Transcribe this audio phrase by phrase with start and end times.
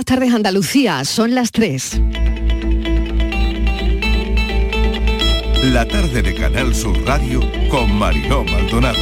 [0.00, 2.00] Buenas tardes Andalucía, son las 3.
[5.64, 8.98] La tarde de Canal Sur Radio con Mariló Maldonado.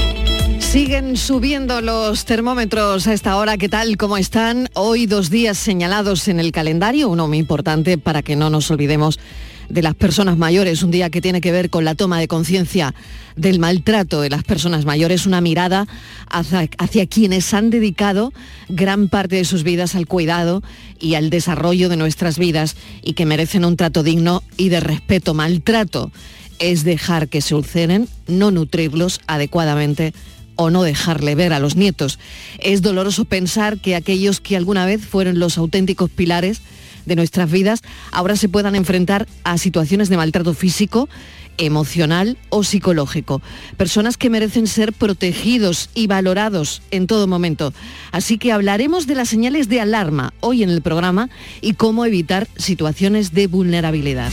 [0.58, 3.56] Siguen subiendo los termómetros a esta hora.
[3.58, 3.96] ¿Qué tal?
[3.96, 4.71] ¿Cómo están?
[4.74, 9.21] Hoy dos días señalados en el calendario, uno muy importante para que no nos olvidemos
[9.69, 12.94] de las personas mayores, un día que tiene que ver con la toma de conciencia
[13.37, 15.87] del maltrato de las personas mayores, una mirada
[16.30, 18.33] hacia, hacia, quienes han dedicado
[18.69, 20.62] gran parte de sus vidas al cuidado
[20.98, 25.34] y al desarrollo de nuestras vidas y que merecen un trato digno y de respeto.
[25.34, 26.10] Maltrato
[26.59, 30.12] es dejar que se ulceren, no nutrirlos adecuadamente
[30.57, 32.19] o no dejarle ver a los nietos.
[32.59, 36.62] Es doloroso pensar que aquellos que alguna vez fueron los auténticos pilares
[37.09, 37.80] de nuestras vidas
[38.12, 41.09] ahora se puedan enfrentar a situaciones de maltrato físico,
[41.57, 43.43] emocional o psicológico.
[43.77, 47.73] Personas que merecen ser protegidos y valorados en todo momento.
[48.13, 51.29] Así que hablaremos de las señales de alarma hoy en el programa
[51.61, 54.30] y cómo evitar situaciones de vulnerabilidad.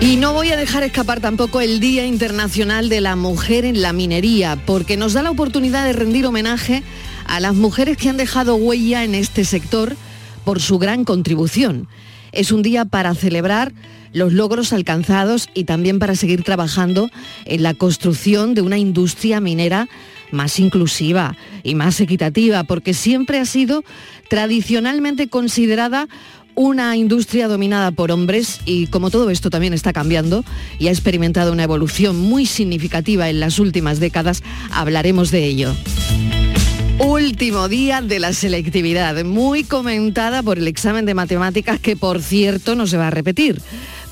[0.00, 3.92] Y no voy a dejar escapar tampoco el Día Internacional de la Mujer en la
[3.92, 6.84] Minería, porque nos da la oportunidad de rendir homenaje
[7.28, 9.94] a las mujeres que han dejado huella en este sector
[10.44, 11.86] por su gran contribución.
[12.32, 13.72] Es un día para celebrar
[14.12, 17.10] los logros alcanzados y también para seguir trabajando
[17.44, 19.88] en la construcción de una industria minera
[20.30, 23.84] más inclusiva y más equitativa, porque siempre ha sido
[24.28, 26.08] tradicionalmente considerada
[26.54, 30.44] una industria dominada por hombres y como todo esto también está cambiando
[30.78, 35.74] y ha experimentado una evolución muy significativa en las últimas décadas, hablaremos de ello.
[37.00, 42.74] Último día de la selectividad, muy comentada por el examen de matemáticas que por cierto
[42.74, 43.62] no se va a repetir.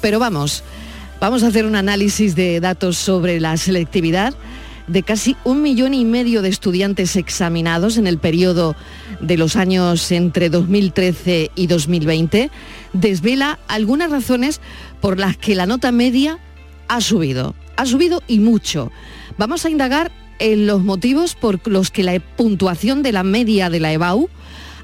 [0.00, 0.62] Pero vamos,
[1.20, 4.34] vamos a hacer un análisis de datos sobre la selectividad
[4.86, 8.76] de casi un millón y medio de estudiantes examinados en el periodo
[9.20, 12.50] de los años entre 2013 y 2020,
[12.92, 14.60] desvela algunas razones
[15.00, 16.38] por las que la nota media
[16.86, 17.56] ha subido.
[17.76, 18.92] Ha subido y mucho.
[19.38, 23.80] Vamos a indagar en los motivos por los que la puntuación de la media de
[23.80, 24.28] la EBAU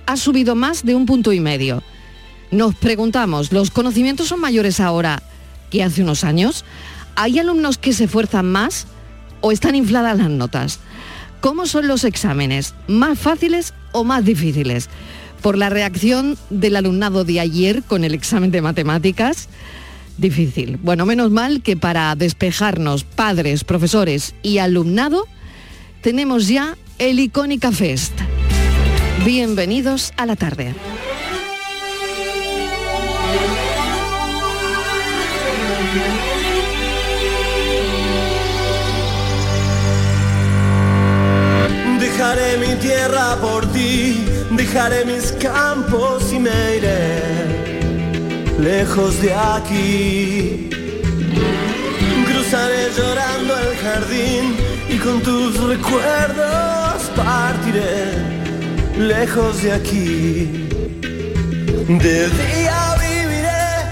[0.06, 1.82] ha subido más de un punto y medio.
[2.50, 5.22] Nos preguntamos, ¿los conocimientos son mayores ahora
[5.70, 6.64] que hace unos años?
[7.16, 8.86] ¿Hay alumnos que se esfuerzan más
[9.40, 10.80] o están infladas las notas?
[11.40, 12.74] ¿Cómo son los exámenes?
[12.88, 14.88] ¿Más fáciles o más difíciles?
[15.40, 19.48] Por la reacción del alumnado de ayer con el examen de matemáticas,
[20.19, 20.78] difícil.
[20.82, 25.26] Bueno, menos mal que para despejarnos padres, profesores y alumnado,
[26.02, 28.12] tenemos ya el Icónica Fest.
[29.24, 30.74] Bienvenidos a la tarde.
[42.00, 47.22] Dejaré mi tierra por ti, dejaré mis campos y me iré
[48.60, 50.69] lejos de aquí.
[52.26, 58.12] Cruzaré llorando el jardín y con tus recuerdos partiré
[58.98, 60.69] lejos de aquí.
[61.88, 63.86] De día viviré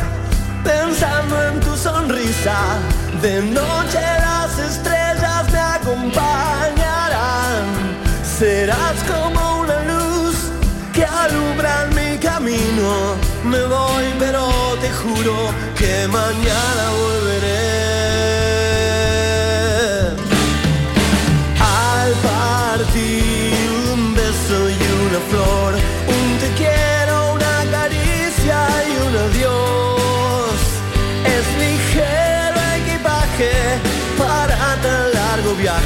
[0.63, 2.79] pensando en tu sonrisa,
[3.23, 7.65] de noche las estrellas me acompañarán.
[8.39, 10.37] Serás como una luz
[10.93, 13.17] que alumbra mi camino.
[13.45, 17.10] Me voy, pero te juro que mañana volveré.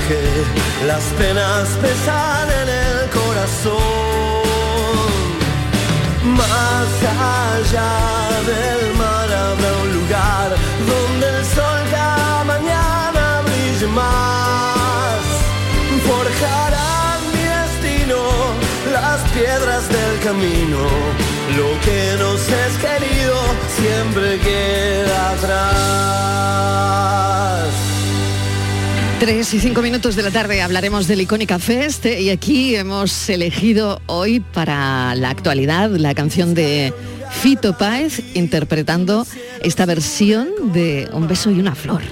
[0.09, 0.23] Viaje.
[0.87, 4.43] Las penas pesan en el corazón.
[6.25, 7.93] Más allá
[8.47, 10.49] del mar habrá un lugar
[10.87, 15.21] donde el sol cada mañana brille más.
[16.07, 18.21] Forjarán mi destino
[18.93, 20.81] las piedras del camino.
[21.57, 23.37] Lo que nos es querido
[23.77, 25.85] siempre queda atrás.
[29.25, 33.31] 3 y 5 minutos de la tarde hablaremos del Icónica Fest eh, y aquí hemos
[33.31, 36.93] elegido hoy para la actualidad la canción de
[37.31, 39.27] Fito Páez interpretando
[39.63, 42.03] esta versión de Un beso y una flor.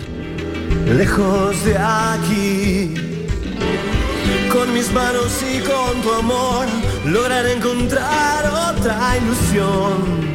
[0.96, 2.94] Lejos de aquí,
[4.50, 6.64] con mis manos y con tu amor,
[7.04, 10.30] lograré encontrar otra ilusión.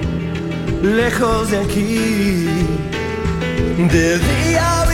[0.83, 2.45] Lejos de aquí,
[3.91, 4.87] de día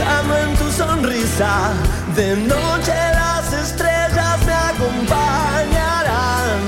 [0.00, 1.72] en tu sonrisa,
[2.16, 6.60] de noche las estrellas me acompañarán.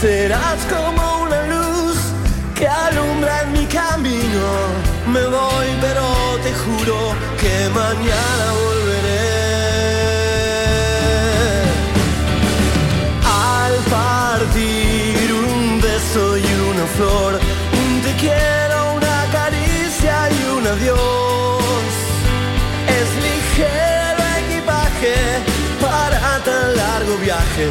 [0.00, 1.96] serás como una luz
[2.54, 4.48] que alumbra en mi camino.
[5.06, 6.02] Me voy, pero
[6.42, 9.38] te juro que mañana volveré.
[13.24, 17.40] Al partir un beso y una flor,
[17.80, 21.27] un te quiero, una caricia y un adiós.
[23.58, 25.16] Ligero equipaje
[25.80, 27.68] para tan largo viaje.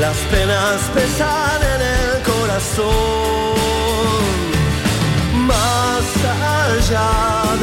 [0.00, 3.54] Las penas pesan en el corazón.
[5.46, 6.04] Más
[6.74, 7.12] allá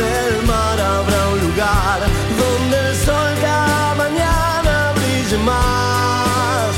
[0.01, 1.99] del mar habrá un lugar
[2.41, 6.75] donde el sol cada mañana brille más.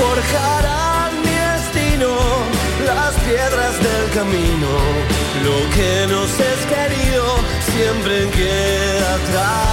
[0.00, 2.10] Forjarán mi destino
[2.86, 4.70] las piedras del camino.
[5.44, 7.09] Lo que nos es querido
[7.80, 9.70] siempre queda atrás.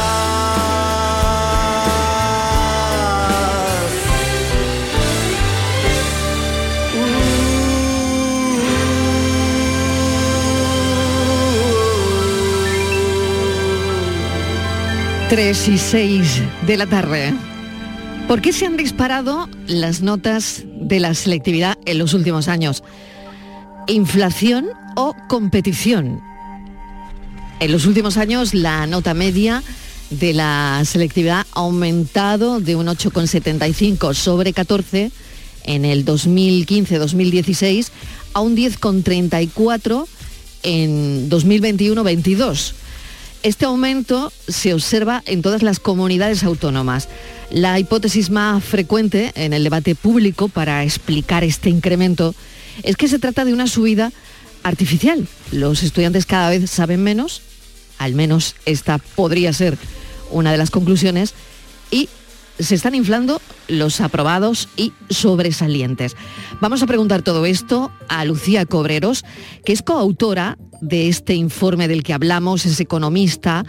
[15.29, 17.33] Tres y 6 de la tarde.
[18.29, 22.83] ¿Por qué se han disparado las notas de la selectividad en los últimos años?
[23.87, 26.21] ¿Inflación o competición?
[27.59, 29.63] En los últimos años la nota media
[30.11, 35.11] de la selectividad ha aumentado de un 8,75 sobre 14
[35.63, 37.87] en el 2015-2016
[38.33, 40.05] a un 10,34
[40.63, 42.73] en 2021-22.
[43.41, 47.09] Este aumento se observa en todas las comunidades autónomas.
[47.49, 52.35] La hipótesis más frecuente en el debate público para explicar este incremento
[52.83, 54.11] es que se trata de una subida
[54.63, 55.27] artificial.
[55.51, 57.41] Los estudiantes cada vez saben menos,
[57.97, 59.77] al menos esta podría ser
[60.31, 61.33] una de las conclusiones,
[61.91, 62.09] y
[62.59, 66.15] se están inflando los aprobados y sobresalientes.
[66.59, 69.23] Vamos a preguntar todo esto a Lucía Cobreros,
[69.63, 73.63] que es coautora de este informe del que hablamos, es economista,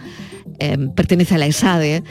[0.59, 2.03] eh, pertenece a la ESADE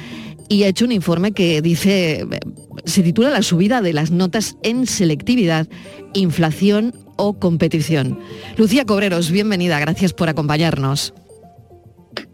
[0.48, 2.40] y ha hecho un informe que dice, eh,
[2.84, 5.68] se titula La subida de las notas en selectividad,
[6.14, 8.18] inflación o competición.
[8.56, 11.12] Lucía Cobreros, bienvenida, gracias por acompañarnos.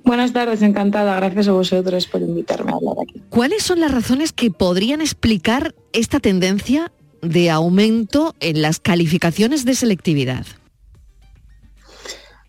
[0.05, 1.17] Buenas tardes, encantada.
[1.17, 3.23] Gracias a vosotros por invitarme a hablar aquí.
[3.31, 6.93] ¿Cuáles son las razones que podrían explicar esta tendencia
[7.23, 10.47] de aumento en las calificaciones de selectividad?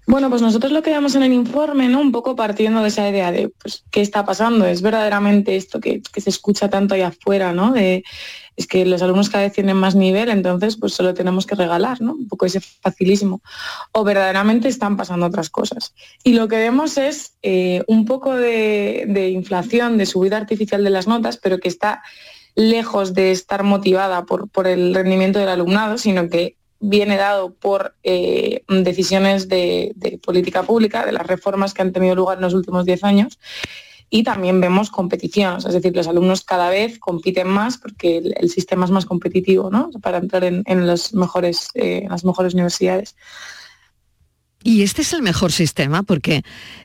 [0.07, 1.99] Bueno, pues nosotros lo que vemos en el informe, ¿no?
[1.99, 4.65] Un poco partiendo de esa idea de pues, qué está pasando.
[4.65, 7.71] Es verdaderamente esto que, se escucha tanto allá afuera, ¿no?
[7.71, 8.03] De,
[8.55, 12.01] es que los alumnos cada vez tienen más nivel, entonces pues solo tenemos que regalar,
[12.01, 12.13] ¿no?
[12.13, 13.41] Un poco ese facilísimo.
[13.91, 15.93] O verdaderamente están pasando otras cosas.
[16.23, 21.07] Y lo que vemos es eh, un poco de, inflación, de subida artificial de las
[21.07, 22.01] notas, pero que está
[22.55, 27.95] lejos de estar motivada por, por el rendimiento del alumnado, sino que viene dado por
[28.03, 32.85] eh, decisiones de, política pública, de las reformas que han tenido lugar en los últimos
[32.85, 33.39] 10 años.
[34.09, 38.85] Y también vemos competición, es decir, los alumnos cada vez compiten más porque el, sistema
[38.85, 39.89] es más competitivo ¿no?
[40.01, 40.63] para entrar en,
[41.13, 43.15] mejores, eh, en las mejores universidades.
[44.67, 46.41] Y este es el mejor sistema porque,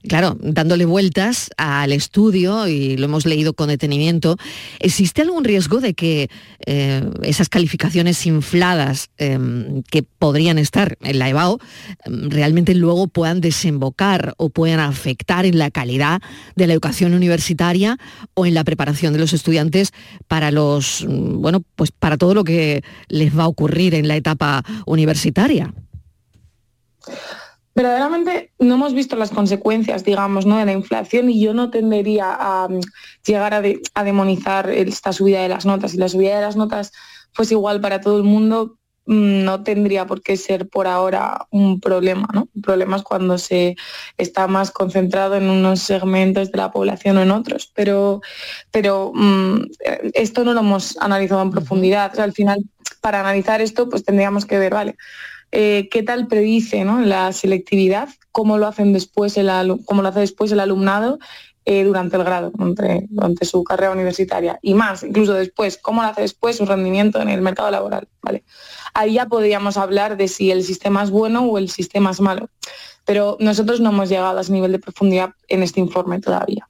[0.07, 4.37] claro, dándole vueltas al estudio, y lo hemos leído con detenimiento,
[4.81, 6.29] ¿existe algún riesgo de que
[6.67, 11.59] eh, esas calificaciones infladas em, que podrían estar en la EBAO
[12.05, 16.21] em, realmente luego puedan desembocar o puedan afectar en la calidad
[16.57, 17.97] de la educación universitaria
[18.35, 19.93] o en la preparación de los estudiantes
[20.29, 24.67] para los, bueno, pues para todo lo que les va a ocurrir en la etapa
[24.85, 25.73] universitaria?
[27.75, 30.59] Verdaderamente no hemos visto las consecuencias, digamos, ¿no?
[30.59, 32.81] de la inflación y yo no tendería a mm,
[33.27, 35.93] llegar a, demonizar esta subida de las notas.
[35.93, 36.93] Si la subida de las notas
[37.33, 41.81] fuese igual para todo el mundo, mm, no tendría por qué ser por ahora un
[41.81, 42.49] problema, ¿no?
[42.55, 43.77] Un problema es cuando se
[44.19, 47.71] está más concentrado en unos segmentos de la población o en otros.
[47.75, 48.21] Pero,
[48.73, 49.63] pero mm,
[50.15, 52.19] esto no lo hemos analizado en profundidad.
[52.19, 52.59] al final,
[53.01, 54.97] para analizar esto, pues tendríamos que ver, vale,
[55.53, 59.51] eh, qué tal predice la selectividad, cómo lo, hacen después el,
[59.85, 61.19] cómo lo hace después el alumnado
[61.67, 64.59] eh, durante el grado, durante, su carrera universitaria.
[64.63, 68.09] Y más, incluso después, cómo lo hace después su rendimiento en el mercado laboral.
[68.23, 68.45] ¿vale?
[68.95, 72.49] Ahí ya podríamos hablar de si el sistema es bueno o el sistema es malo.
[73.05, 76.70] Pero nosotros no hemos llegado a ese nivel de profundidad en este informe todavía.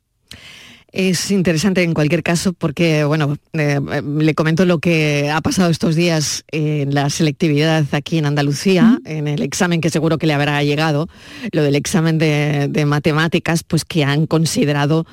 [0.92, 5.70] Es interesante en cualquier caso porque, bueno, eh, eh, le comento lo que ha pasado
[5.70, 10.32] estos días en la selectividad aquí en Andalucía, en el examen que seguro que le
[10.32, 11.08] habrá llegado,
[11.52, 15.06] lo del examen de, matemáticas, pues que han considerado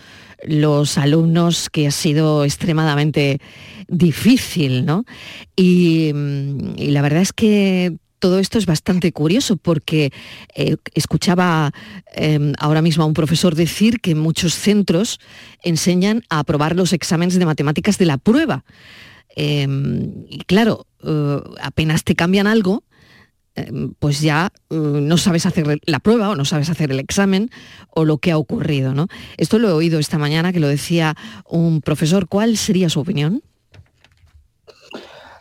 [0.43, 3.39] los alumnos, que ha sido extremadamente
[3.87, 5.03] difícil, ¿no?
[5.55, 10.11] Y, mm, la verdad es que todo esto es bastante curioso porque
[10.55, 11.71] eh, escuchaba
[12.13, 15.19] em, ahora mismo a un profesor decir que muchos centros
[15.63, 18.63] enseñan a aprobar los exámenes de matemáticas de la prueba.
[19.35, 22.83] Em, y claro, eh, apenas te cambian algo,
[23.55, 27.51] em, pues ya eh, no sabes hacer la prueba o no sabes hacer el examen
[27.91, 28.93] o lo que ha ocurrido.
[28.95, 29.07] ¿no?
[29.37, 31.15] Esto lo he oído esta mañana que lo decía
[31.47, 32.27] un profesor.
[32.27, 33.43] ¿Cuál sería su opinión?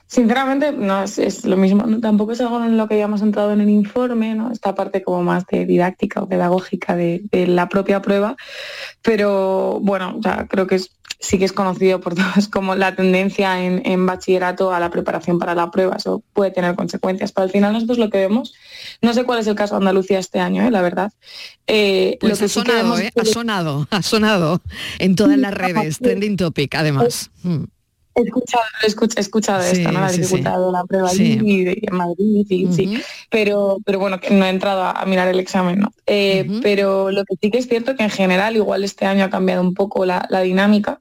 [0.08, 3.68] Sinceramente, no es, lo mismo, tampoco es algo en lo que hayamos entrado en el
[3.68, 4.52] informe, ¿no?
[4.52, 8.36] esta parte como más de didáctica o pedagógica de, la propia prueba,
[9.02, 10.80] pero bueno, ya creo que
[11.18, 15.56] sí que es conocido por todos como la tendencia en, bachillerato a la preparación para
[15.56, 18.54] la prueba, eso puede tener consecuencias, pero al final nosotros lo que vemos,
[19.02, 20.70] no sé cuál es el caso de Andalucía este año, ¿eh?
[20.70, 21.12] la verdad.
[21.66, 23.10] Eh, pues ha, sonado, ¿eh?
[23.16, 24.62] ha sonado, ha sonado
[25.00, 27.32] en todas las redes, trending topic además.
[27.42, 27.64] Mm.
[28.16, 30.00] He escuchado, he escuchado, esto, ¿no?
[30.00, 31.38] La dificultad de la prueba allí
[31.82, 35.92] en Madrid, sí, Pero, pero bueno, que no he entrado a, mirar el examen, ¿no?
[36.06, 39.28] Eh, pero lo que sí que es cierto que en general, igual este año ha
[39.28, 40.98] cambiado un poco la, dinámica,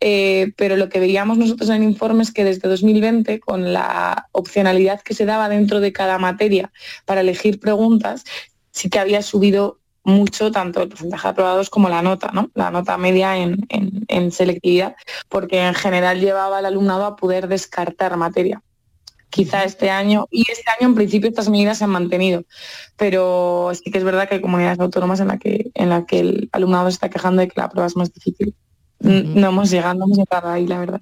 [0.00, 4.28] eh, pero lo que veíamos nosotros en el informe es que desde 2020, con la
[4.32, 6.70] opcionalidad que se daba dentro de cada materia
[7.06, 8.24] para elegir preguntas,
[8.72, 12.50] sí que había subido mucho tanto el porcentaje de aprobados como la nota, ¿no?
[12.54, 14.96] La nota media en, selectividad,
[15.28, 18.62] porque en general llevaba al alumnado a poder descartar materia.
[19.30, 22.44] Quizá este año, y este año en principio estas medidas se han mantenido,
[22.96, 26.20] pero sí que es verdad que hay comunidades autónomas en la que, en la que
[26.20, 28.54] el alumnado se está quejando de que la prueba es más difícil.
[29.02, 31.00] No hemos llegado, no hemos llegado ahí, la verdad.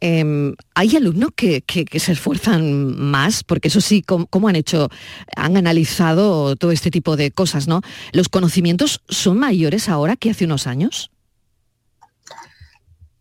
[0.00, 1.62] Em, ¿Hay alumnos que,
[1.94, 3.44] se esfuerzan más?
[3.44, 4.88] Porque eso sí, ¿cómo, han hecho?
[5.36, 7.82] Han analizado todo este tipo de cosas, ¿no?
[8.12, 11.10] ¿Los conocimientos son mayores ahora que hace unos años?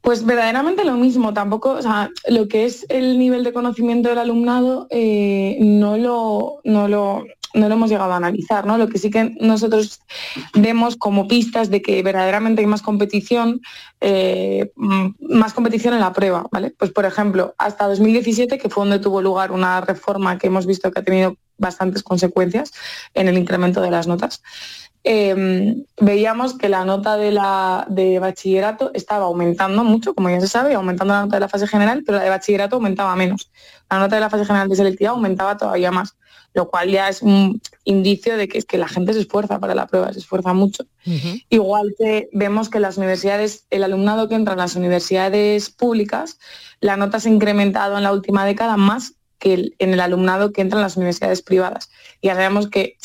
[0.01, 4.17] Pues verdaderamente lo mismo, tampoco, o sea, lo que es el nivel de conocimiento del
[4.17, 8.77] alumnado eh, no, lo, no, lo, no lo hemos llegado a analizar, ¿no?
[8.77, 9.99] Lo que sí que nosotros
[10.53, 13.61] vemos como pistas de que verdaderamente hay más competición,
[13.99, 16.73] eh, mm, más competición en la prueba, ¿vale?
[16.77, 20.91] Pues por ejemplo, hasta 2017, que fue donde tuvo lugar una reforma que hemos visto
[20.91, 22.71] que ha tenido bastantes consecuencias
[23.13, 24.41] en el incremento de las notas.
[25.03, 30.47] Em, veíamos que la nota de, la, de bachillerato estaba aumentando mucho, como ya se
[30.47, 33.51] sabe, aumentando la nota de la fase general, pero la de bachillerato aumentaba menos.
[33.89, 36.15] La nota de la fase general de selectividad aumentaba todavía más
[36.53, 39.75] lo cual ya es un indicio de que es que la gente se esfuerza para
[39.75, 40.85] la prueba, se esfuerza mucho.
[41.49, 46.39] Igual que vemos que las universidades, el alumnado que entra en las universidades públicas,
[46.79, 50.61] la nota se ha incrementado en la última década más que en el alumnado que
[50.61, 51.89] entra en las universidades privadas.
[52.21, 52.97] Ya sabemos que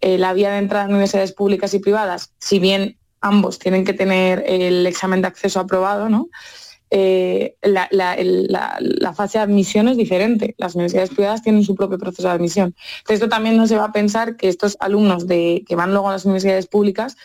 [0.00, 3.94] eh, la vía de entrada en universidades públicas y privadas, si bien ambos tienen que
[3.94, 6.28] tener el examen de acceso aprobado, ¿no?
[6.90, 10.54] Eh, la, fase de admisión es diferente.
[10.58, 12.74] Las universidades privadas tienen su propio proceso de admisión.
[13.08, 16.12] esto también no se va a pensar que estos alumnos de, que van luego a
[16.12, 17.16] las universidades públicas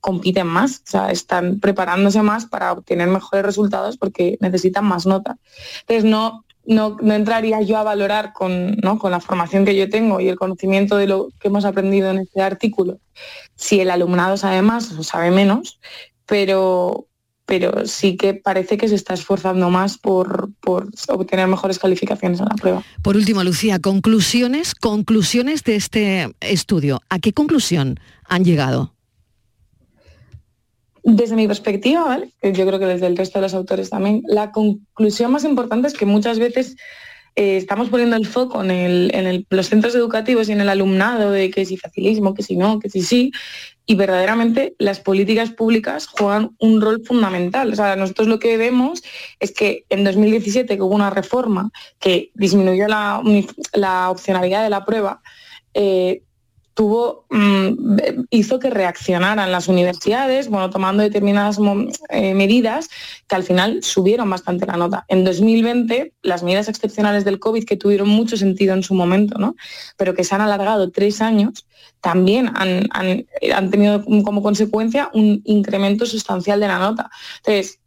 [0.00, 5.38] compiten más, o sea, están preparándose más para obtener mejores resultados porque necesitan más nota.
[5.82, 10.28] Entonces, no, no, entraría yo a valorar con, con la formación que yo tengo y
[10.28, 12.98] el conocimiento de lo que hemos aprendido en este artículo
[13.54, 15.78] si el alumnado sabe más o sabe menos,
[16.26, 17.06] pero,
[17.52, 20.48] pero sí que parece que se está esforzando más por,
[21.08, 22.82] obtener mejores calificaciones en la prueba.
[23.02, 27.02] Por último, Lucía, conclusiones, conclusiones de este estudio.
[27.10, 28.94] ¿A qué conclusión han llegado?
[31.04, 35.30] Desde mi perspectiva, yo creo que desde el resto de los autores también, la conclusión
[35.30, 36.76] más importante es que muchas veces
[37.34, 41.64] eh, estamos poniendo el foco en, los centros educativos y en el alumnado de que
[41.64, 43.32] si facilismo, que si no, que si sí,
[43.86, 47.72] y verdaderamente las políticas públicas juegan un rol fundamental.
[47.72, 49.02] O sea, nosotros lo que vemos
[49.40, 55.22] es que en 2017, que hubo una reforma que disminuyó la, opcionalidad de la prueba,
[55.74, 56.22] eh,
[56.74, 57.98] tuvo, mm,
[58.30, 61.58] hizo que reaccionaran las universidades, bueno, tomando determinadas
[62.08, 62.88] eh, medidas
[63.28, 65.04] que al final subieron bastante la nota.
[65.08, 69.54] En 2020, las medidas excepcionales del COVID, que tuvieron mucho sentido en su momento, ¿no?
[69.96, 71.66] pero que se han alargado tres años,
[72.00, 77.10] también han, han tenido como consecuencia un incremento sustancial de la nota.
[77.38, 77.78] Entonces,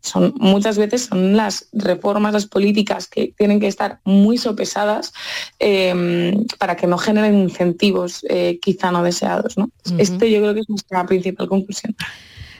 [0.00, 5.12] son muchas veces son las reformas, las políticas que tienen que estar muy sopesadas
[5.58, 9.58] em, para que no generen incentivos eh, quizá no deseados.
[9.58, 9.70] ¿no?
[9.98, 11.96] Este yo creo que es nuestra principal conclusión.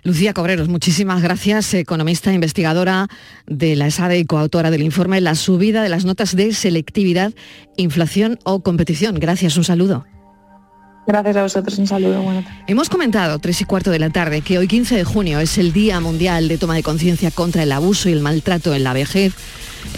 [0.03, 3.09] Lucía Cobreros, muchísimas gracias, economista, investigadora
[3.47, 7.33] de la ESADE y coautora del informe La subida de las notas de selectividad,
[7.77, 9.17] inflación o competición.
[9.19, 10.07] Gracias, un saludo.
[11.07, 12.21] Gracias a vosotros, un saludo.
[12.67, 15.73] Hemos comentado, tres y cuarto de la tarde, que hoy 15 de junio es el
[15.73, 19.33] Día Mundial de Toma de Conciencia contra el Abuso y el Maltrato en la Vejez.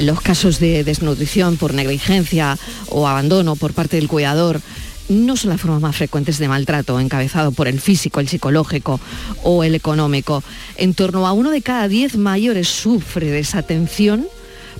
[0.00, 2.58] Los casos de desnutrición por negligencia
[2.90, 4.60] o abandono por parte del cuidador,
[5.08, 9.00] no son las formas más frecuentes de maltrato, encabezado por el físico, el psicológico
[9.42, 10.42] o el económico.
[10.76, 14.26] En torno a uno de cada diez mayores sufre desatención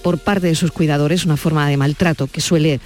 [0.02, 2.80] por parte de sus cuidadores, una forma de maltrato que suele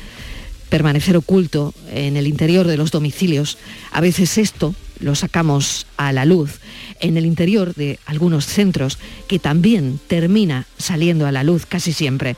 [0.73, 3.59] permanecer oculto en el interior de los domicilios.
[3.91, 6.61] A veces esto lo sacamos a la luz
[6.99, 8.99] en el interior de algunos centros
[9.29, 12.37] que también termina saliendo a la luz casi siempre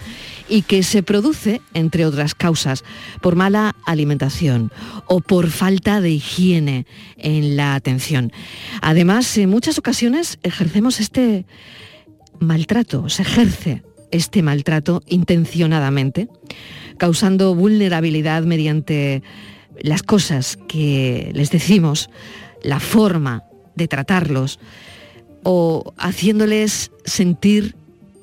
[0.49, 2.83] y que se produce, entre otras causas,
[3.23, 4.73] por mala alimentación
[5.07, 6.87] o por falta de higiene
[7.17, 8.33] en la atención.
[8.83, 11.47] Además, en muchas ocasiones ejercemos este
[12.41, 16.29] maltrato, se ejerce este maltrato intencionadamente
[16.99, 19.23] causando vulnerabilidad mediante
[19.83, 22.11] las cosas que les decimos,
[22.63, 24.59] la forma de tratarlos
[25.43, 27.75] o haciéndoles sentir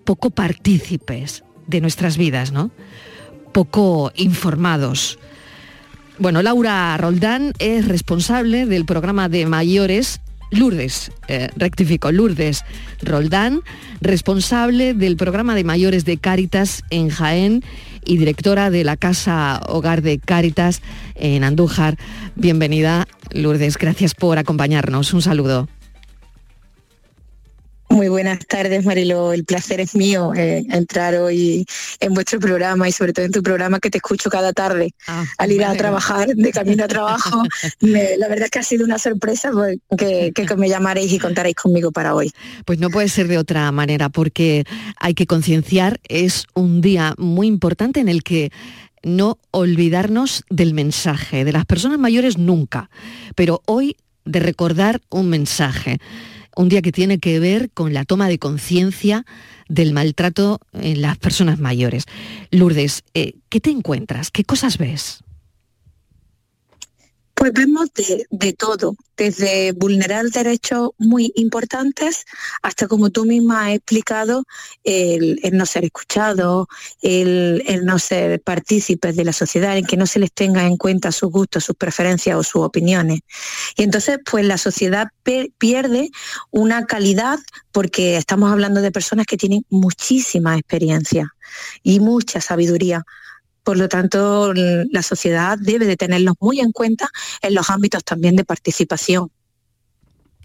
[0.04, 2.72] poco partícipes de nuestras vidas, ¿no?
[3.54, 5.20] Poco informados.
[6.18, 12.66] Bueno, Laura Roldán es responsable del programa de mayores Lourdes, eh, rectifico, Lourdes
[13.02, 13.62] Roldán,
[14.02, 17.64] responsable del programa de mayores de Cáritas en Jaén
[18.06, 20.82] y directora de la Casa Hogar de Cáritas
[21.16, 21.98] en Andújar.
[22.36, 23.78] Bienvenida, Lourdes.
[23.78, 25.14] Gracias por acompañarnos.
[25.14, 25.68] Un saludo.
[27.92, 29.34] Muy buenas tardes, Marilo.
[29.34, 31.66] El placer es mío eh, entrar hoy
[32.00, 35.26] en vuestro programa y sobre todo en tu programa que te escucho cada tarde ah,
[35.38, 37.44] al ir a trabajar, de camino a trabajo.
[37.82, 41.56] la verdad es que ha sido una sorpresa pues, que, que, me llamaréis y contaréis
[41.56, 42.32] conmigo para hoy.
[42.64, 44.64] Pues no puede ser de otra manera porque
[44.98, 46.00] hay que concienciar.
[46.08, 48.52] Es un día muy importante en el que
[49.04, 52.90] no olvidarnos del mensaje, de las personas mayores nunca,
[53.36, 56.00] pero hoy de recordar un mensaje
[56.56, 59.26] un día que tiene que ver con la toma de conciencia
[59.68, 62.06] del maltrato en las personas mayores.
[62.52, 64.32] Lourdes, eh, ¿qué te encuentras?
[64.32, 65.24] ¿Qué cosas ves?
[67.42, 67.90] Pues vemos
[68.30, 72.26] de, todo, desde vulnerar derechos muy importantes
[72.62, 74.44] hasta, como tú misma has explicado,
[74.84, 76.68] el, no ser escuchado,
[77.02, 81.12] el, no ser partícipes de la sociedad, en que no se les tenga en cuenta
[81.12, 83.22] sus gustos, sus preferencias o sus opiniones.
[83.76, 85.08] Y entonces, pues la sociedad
[85.58, 86.12] pierde
[86.52, 87.40] una calidad
[87.72, 91.34] porque estamos hablando de personas que tienen muchísima experiencia
[91.82, 93.04] y mucha sabiduría
[93.64, 97.10] por lo tanto, la sociedad debe de tenerlos muy en cuenta
[97.42, 99.32] en los ámbitos también de participación.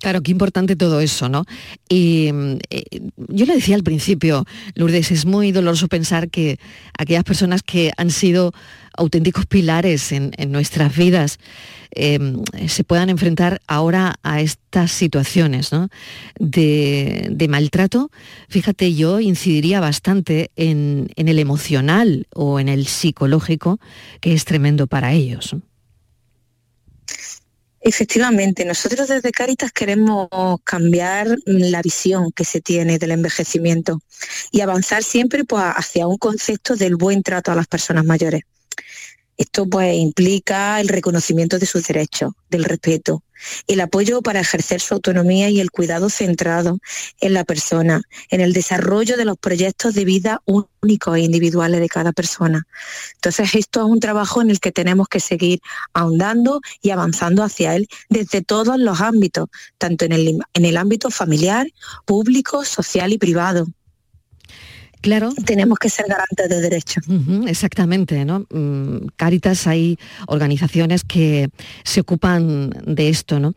[0.01, 1.45] Claro, qué importante todo eso, ¿no?
[1.89, 2.31] Y
[2.71, 2.85] eh,
[3.29, 6.59] yo le decía al principio, Lourdes, es muy doloroso pensar que
[6.99, 8.53] aquellas personas que han sido
[8.97, 11.39] auténticos pilares en, nuestras vidas
[11.91, 15.71] em, se puedan enfrentar ahora a estas situaciones
[16.39, 18.11] de, maltrato.
[18.49, 23.79] Fíjate, yo incidiría bastante en, el emocional o en el psicológico,
[24.21, 25.57] que es tremendo para ellos.
[27.89, 30.29] Efectivamente, nosotros desde Caritas queremos
[30.65, 34.01] cambiar la visión que se tiene del envejecimiento
[34.51, 38.43] y avanzar siempre pues, hacia un concepto del buen trato a las personas mayores.
[39.37, 43.23] Esto pues implica el reconocimiento de sus derechos, del respeto,
[43.67, 46.79] el apoyo para ejercer su autonomía y el cuidado centrado
[47.21, 51.89] en la persona, en el desarrollo de los proyectos de vida únicos e individuales de
[51.89, 52.67] cada persona.
[53.15, 55.61] Entonces esto es un trabajo en el que tenemos que seguir
[55.93, 61.11] ahondando y avanzando hacia él desde todos los ámbitos, tanto en el, en el ámbito
[61.11, 61.67] familiar,
[62.05, 63.67] público, social y privado.
[65.07, 65.33] Claro.
[65.45, 67.05] Tenemos que ser garantes de derechos.
[67.47, 68.45] exactamente, ¿no?
[68.51, 71.49] Mm, Cáritas hay organizaciones que
[71.85, 73.55] se ocupan de esto, ¿no?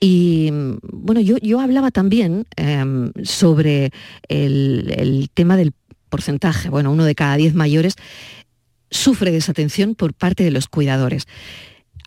[0.00, 3.90] Y mm, bueno, yo, yo hablaba también em, sobre
[4.28, 5.72] el, tema del
[6.08, 6.68] porcentaje.
[6.68, 7.96] Bueno, uno de cada diez mayores
[8.92, 11.26] sufre desatención por parte de los cuidadores.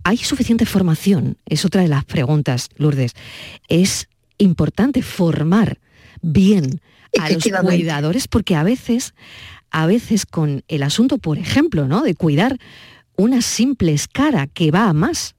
[0.06, 1.36] ¿Hay suficiente formación?
[1.46, 3.12] Es otra de las preguntas, Lourdes.
[3.68, 5.80] Es importante formar
[6.22, 6.80] bien
[7.20, 9.14] a los cuidadores, porque a veces,
[9.72, 12.02] a veces con el asunto, por ejemplo, ¿no?
[12.02, 12.58] de cuidar
[13.18, 15.36] una simple escara que va a más.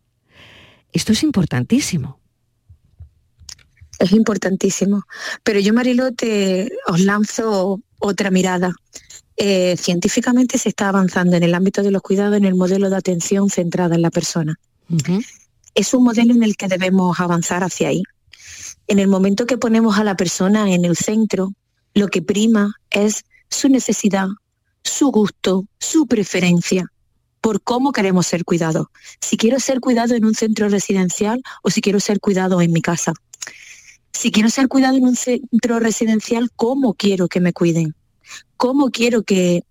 [0.92, 2.18] Esto es importantísimo.
[3.98, 5.04] Es importantísimo.
[5.42, 8.74] Pero yo, Marilo, te os lanzo otra mirada.
[9.36, 12.96] Eh, científicamente se está avanzando en el ámbito de los cuidados en el modelo de
[12.96, 14.58] atención centrada en la persona.
[15.74, 18.02] Es un modelo en el que debemos avanzar hacia ahí.
[18.86, 21.52] En el momento que ponemos a la persona en el centro,
[21.96, 24.28] lo que prima es su necesidad,
[24.84, 26.86] su gusto, su preferencia.
[27.40, 28.88] por cómo queremos ser cuidados.
[29.20, 32.82] Si quiero ser cuidado en un centro residencial o si quiero ser cuidado en mi
[32.82, 33.12] casa.
[34.12, 37.94] Si quiero ser cuidado en un centro residencial, ¿cómo quiero que me cuiden?
[38.56, 39.62] ¿Cómo quiero que,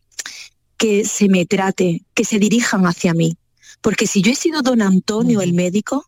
[0.78, 3.36] que se me trate, que se dirijan hacia mí?
[3.82, 6.06] Porque si yo he sido don Antonio, el médico,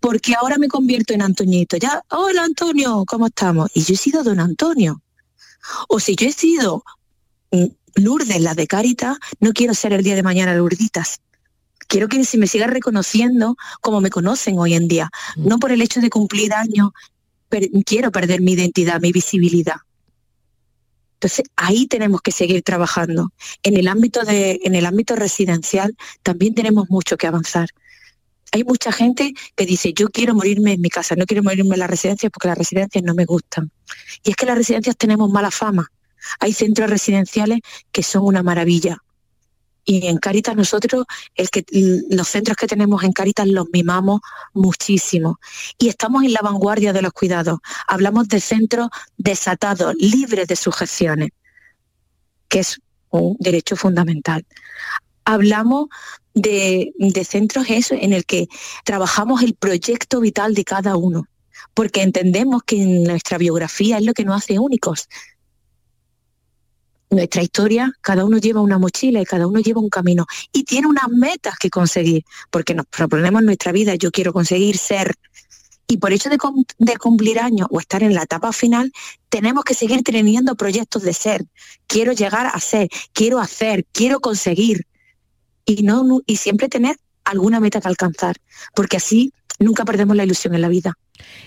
[0.00, 1.76] porque ahora me convierto en Antoñito?
[1.76, 3.68] Ya, hola Antonio, ¿cómo estamos?
[3.74, 5.02] Y yo he sido don Antonio.
[5.88, 6.84] O si yo he sido
[7.50, 11.20] mm, Lourdes, la de Caritas, no quiero ser el día de mañana Lourditas.
[11.86, 15.82] Quiero que se me siga reconociendo como me conocen hoy en día, no por el
[15.82, 16.90] hecho de cumplir años,
[17.48, 19.76] pero quiero perder mi identidad, mi visibilidad.
[21.14, 23.32] Entonces, ahí tenemos que seguir trabajando.
[23.62, 27.68] En el ámbito de, en el ámbito residencial también tenemos mucho que avanzar.
[28.52, 31.80] Hay mucha gente que dice, yo quiero morirme en mi casa, no quiero morirme en
[31.80, 33.70] las residencias porque las residencias no me gustan.
[34.22, 35.90] Y es que las residencias tenemos mala fama.
[36.38, 37.60] Hay centros residenciales
[37.90, 38.98] que son una maravilla,
[39.84, 41.04] y en Caritas nosotros
[41.50, 41.64] que
[42.10, 44.20] los centros que tenemos en Caritas los mimamos
[44.52, 45.40] muchísimo
[45.78, 47.58] y estamos en la vanguardia de los cuidados.
[47.88, 51.30] Hablamos de centros desatados, libres de sujeciones,
[52.48, 54.46] que es un derecho fundamental.
[55.24, 55.88] Hablamos
[56.34, 58.48] de, de centros eso, en el que
[58.84, 61.28] trabajamos el proyecto vital de cada uno,
[61.74, 65.08] porque entendemos que nuestra biografía es lo que nos hace únicos
[67.12, 70.86] nuestra historia, cada uno lleva una mochila y cada uno lleva un camino y tiene
[70.86, 75.14] unas metas que conseguir, porque nos proponemos nuestra vida, yo quiero conseguir ser.
[75.86, 76.38] Y por hecho de,
[76.96, 78.90] cumplir años o estar en la etapa final,
[79.28, 81.44] tenemos que seguir teniendo proyectos de ser.
[81.86, 84.86] Quiero llegar a ser, quiero hacer, quiero conseguir.
[85.64, 88.36] Y, no, y siempre tener alguna meta que alcanzar,
[88.74, 90.96] porque así nunca perdemos la ilusión en la vida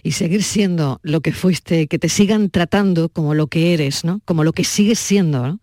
[0.03, 4.21] y seguir siendo lo que fuiste, que te sigan tratando como lo que eres, ¿no?
[4.25, 5.59] como lo que sigues siendo.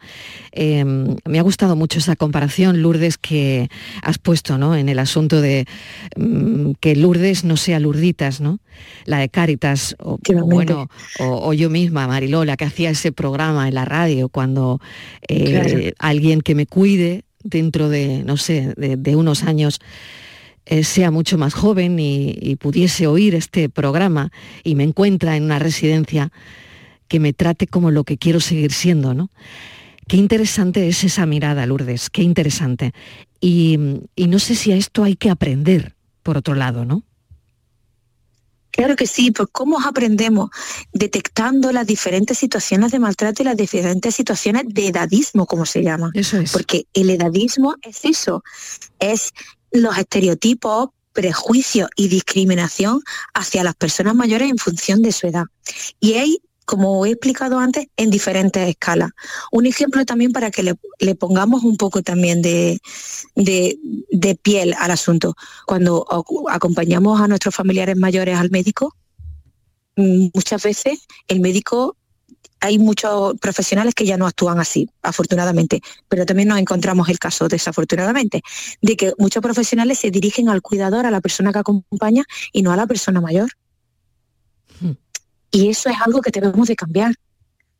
[0.52, 3.68] Em, me ha gustado mucho esa comparación, Lourdes, que
[4.02, 4.74] has puesto ¿no?
[4.76, 5.66] en el asunto de
[6.16, 8.60] mm, que Lourdes no sea Lurditas, ¿no?
[9.04, 10.88] la de Cáritas, o, bueno,
[11.20, 14.80] o, yo misma, Marilola, que hacía ese programa en la radio cuando
[15.28, 19.80] eh, alguien que me cuide dentro de, no sé, de unos años
[20.64, 24.30] eh, sea mucho más joven y, pudiese oír este programa
[24.62, 26.30] y me encuentra en una residencia
[27.08, 29.28] que me trate como lo que quiero seguir siendo, ¿no?
[30.06, 32.92] Qué interesante es esa mirada, Lourdes, qué interesante.
[33.40, 33.76] Y,
[34.16, 37.02] no sé si a esto hay que aprender, por otro lado, ¿no?
[38.72, 40.50] Claro que sí, pues cómo aprendemos
[40.92, 46.10] detectando las diferentes situaciones de maltrato y las diferentes situaciones de edadismo, como se llama.
[46.14, 46.52] Eso es.
[46.52, 48.42] Porque el edadismo es eso,
[48.98, 49.32] es
[49.70, 53.02] los estereotipos, prejuicios y discriminación
[53.34, 55.44] hacia las personas mayores en función de su edad.
[56.00, 59.10] Y hay como he explicado antes, en diferentes escalas.
[59.50, 62.80] Un ejemplo también para que le, pongamos un poco también de,
[63.34, 65.34] de, piel al asunto.
[65.66, 66.06] Cuando
[66.48, 68.96] acompañamos a nuestros familiares mayores al médico,
[69.96, 71.96] muchas veces el médico
[72.62, 77.48] hay muchos profesionales que ya no actúan así, afortunadamente, pero también nos encontramos el caso,
[77.48, 78.40] desafortunadamente,
[78.80, 82.70] de que muchos profesionales se dirigen al cuidador, a la persona que acompaña y no
[82.70, 83.50] a la persona mayor.
[85.52, 87.14] Y eso es algo que debemos de cambiar.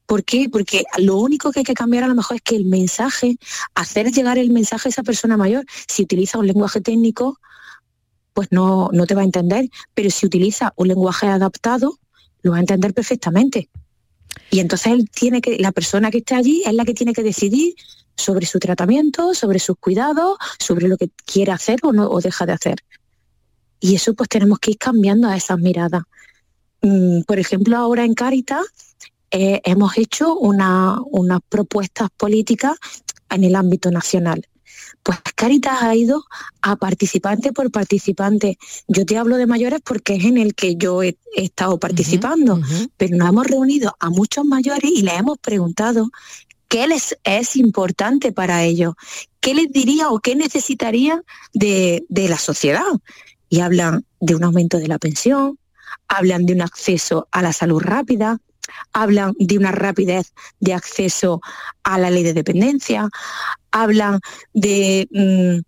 [0.07, 0.49] ¿Por qué?
[0.49, 3.39] Porque lo único que hay que cambiar a lo mejor es que el mensaje,
[3.75, 7.41] hacer llegar el mensaje a esa persona mayor, si utiliza un lenguaje técnico,
[8.35, 11.99] pues no, no te va a entender, pero si utiliza un lenguaje adaptado,
[12.43, 13.71] lo va a entender perfectamente.
[14.51, 17.23] Y entonces él tiene que, la persona que está allí es la que tiene que
[17.23, 17.75] decidir
[18.17, 22.45] sobre su tratamiento, sobre sus cuidados, sobre lo que quiere hacer o no o deja
[22.45, 22.77] de hacer.
[23.81, 26.03] Y eso pues tenemos que ir cambiando a esas miradas.
[26.83, 28.67] Mm, por ejemplo, ahora en Caritas
[29.31, 32.77] eh, hemos hecho unas propuestas políticas
[33.31, 34.47] en el ámbito nacional.
[35.03, 36.25] Pues Caritas ha ido
[36.61, 38.59] a participante por participante.
[38.89, 42.61] Yo te hablo de mayores porque es en el que yo he, estado participando,
[42.97, 46.11] pero nos hemos reunido a muchos mayores y les hemos preguntado
[46.69, 48.95] qué les es importante para ellos,
[49.41, 52.83] qué les diría o qué necesitarían de, de la sociedad.
[53.49, 55.59] Y hablan de un aumento de la pensión,
[56.09, 58.39] hablan de un acceso a la salud rápida,
[58.93, 61.41] hablan de una rapidez de acceso
[61.83, 63.09] a la ley de dependencia,
[63.71, 64.21] hablan
[64.53, 65.61] de, mm,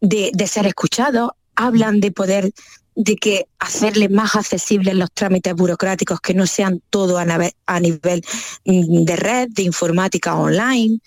[0.00, 2.52] de, ser escuchados, hablan de poder
[2.96, 7.26] de que hacerles más accesibles los trámites burocráticos que no sean todo a,
[7.66, 8.24] a, nivel
[8.64, 11.00] mm, de red, de informática online,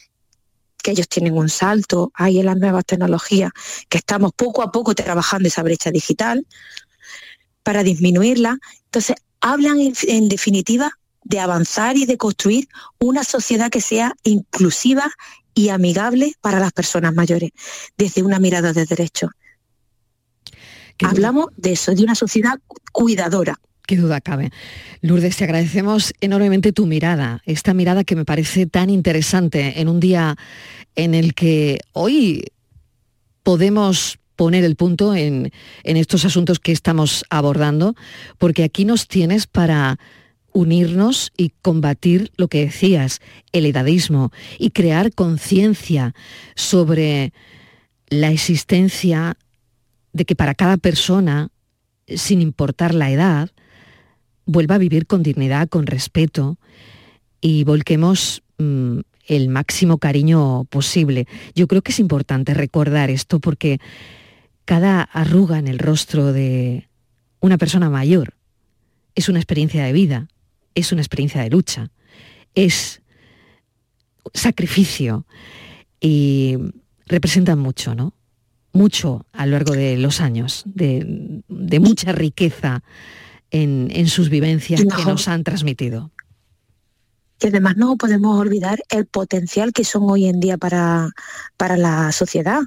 [0.84, 3.52] que ellos tienen un salto ahí en las nuevas tecnologías,
[3.90, 6.46] que estamos poco a poco trabajando esa brecha digital
[7.68, 8.60] para disminuirla.
[8.86, 9.78] Entonces, hablan
[10.08, 10.90] en, definitiva
[11.26, 15.12] de avanzar y de construir una sociedad que sea inclusiva
[15.54, 17.52] y amigable para las personas mayores,
[17.98, 19.32] desde una mirada de derecho.
[21.04, 22.58] Hablamos de eso, de una sociedad
[22.94, 23.60] cuidadora.
[23.86, 24.50] Qué duda cabe.
[25.02, 30.00] Lourdes, te agradecemos enormemente tu mirada, esta mirada que me parece tan interesante en un
[30.00, 30.38] día
[30.96, 32.46] en el que hoy
[33.44, 35.52] podemos poner el punto en,
[35.84, 37.96] estos asuntos que estamos abordando,
[38.38, 40.00] porque aquí nos tienes para
[40.54, 43.20] unirnos y combatir lo que decías,
[43.52, 46.14] el edadismo, y crear conciencia
[46.56, 47.34] sobre
[48.10, 49.38] la existencia
[50.14, 51.50] de que para cada persona,
[52.08, 53.50] sin importar la edad,
[54.46, 56.58] vuelva a vivir con dignidad, con respeto
[57.42, 61.28] y volquemos mm, el máximo cariño posible.
[61.54, 63.80] Yo creo que es importante recordar esto porque
[64.68, 66.90] cada arruga en el rostro de
[67.40, 68.34] una persona mayor
[69.16, 70.28] es una experiencia de vida,
[70.76, 71.90] es una experiencia de lucha,
[72.54, 73.02] es
[74.34, 75.26] sacrificio
[76.02, 76.58] y
[77.06, 78.14] representan mucho, ¿no?
[78.74, 81.42] Mucho a lo largo de los años, de,
[81.80, 82.84] mucha riqueza
[83.52, 86.12] en, sus vivencias que nos han transmitido
[87.40, 91.10] que además no podemos olvidar el potencial que son hoy en día para,
[91.56, 92.62] para la sociedad.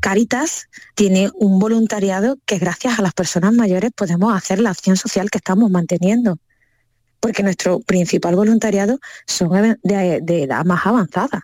[0.00, 5.30] Caritas tiene un voluntariado que gracias a las personas mayores podemos hacer la acción social
[5.30, 6.38] que estamos manteniendo,
[7.20, 11.42] porque nuestro principal voluntariado son de, de edad más avanzada.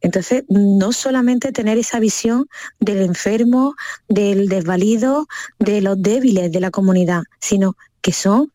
[0.00, 2.46] Entonces, no solamente tener esa visión
[2.78, 3.74] del enfermo,
[4.08, 5.26] del desvalido,
[5.58, 8.52] de los débiles de la comunidad, sino que son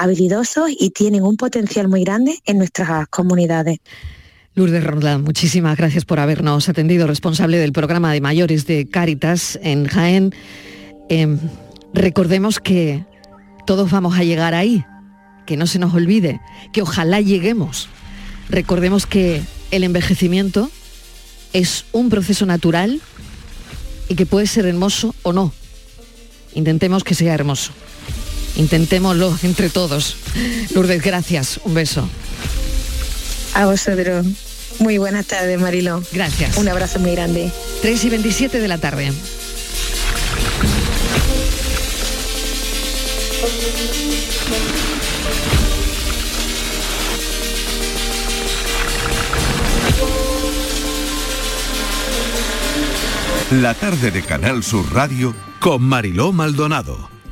[0.00, 3.78] habilidosos y tienen un potencial muy grande en nuestras comunidades.
[4.54, 9.86] Lourdes Roldán, muchísimas gracias por habernos atendido, responsable del programa de mayores de Cáritas en
[9.86, 10.34] Jaén.
[11.08, 11.38] Em,
[11.94, 13.04] recordemos que
[13.66, 14.84] todos vamos a llegar ahí,
[15.46, 16.40] que no se nos olvide,
[16.72, 17.88] que ojalá lleguemos.
[18.48, 20.70] Recordemos que el envejecimiento
[21.52, 23.00] es un proceso natural
[24.08, 25.52] y que puede ser hermoso o no.
[26.54, 27.72] Intentemos que sea hermoso.
[28.56, 30.16] Intentémoslo entre todos.
[30.74, 31.60] Lourdes, gracias.
[31.64, 32.08] Un beso.
[33.54, 34.26] A vosotros.
[34.78, 36.02] Muy buenas tardes, Marilo.
[36.12, 36.56] Gracias.
[36.56, 37.50] Un abrazo muy grande.
[37.82, 39.12] 3 y 27 de la tarde.
[53.50, 57.19] La tarde de Canal Sur Radio con Mariló Maldonado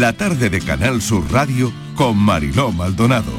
[0.00, 3.30] La tarde de Canal Sur Radio con Mariló Maldonado.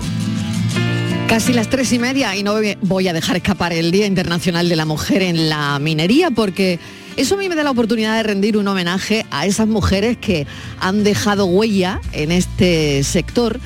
[1.28, 4.78] Casi las tres y media y no voy a dejar escapar el Día Internacional de
[4.78, 6.80] la Mujer en la Minería porque
[7.18, 10.48] eso a mí me da la oportunidad de rendir un homenaje a esas mujeres que
[10.80, 13.60] han dejado huella en este sector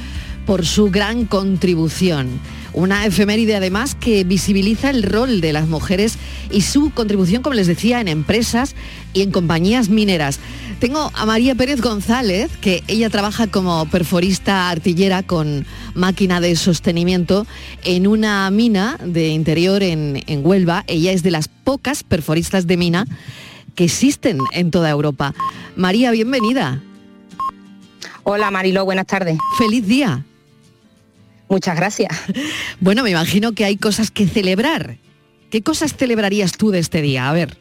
[0.48, 2.40] por su gran contribución.
[2.74, 6.18] Una efeméride además que visibiliza el rol de las mujeres
[6.52, 8.76] y su contribución, como les decía, en empresas
[9.14, 10.40] y en compañías mineras.
[10.80, 17.46] Tengo a María Pérez González, que ella trabaja como perforista artillera con máquina de sostenimiento
[17.84, 20.86] en una mina de interior en, en Huelva.
[20.88, 23.06] Ella es de las pocas perforistas de mina
[23.76, 25.34] que existen en toda Europa.
[25.76, 26.82] María, bienvenida.
[28.24, 29.38] Hola Marilo, buenas tardes.
[29.58, 30.24] Feliz día.
[31.50, 32.12] Muchas gracias.
[32.80, 34.98] Bueno, me imagino que hay cosas que celebrar.
[35.50, 37.30] ¿Qué cosas celebrarías tú de este día?
[37.30, 37.58] A ver.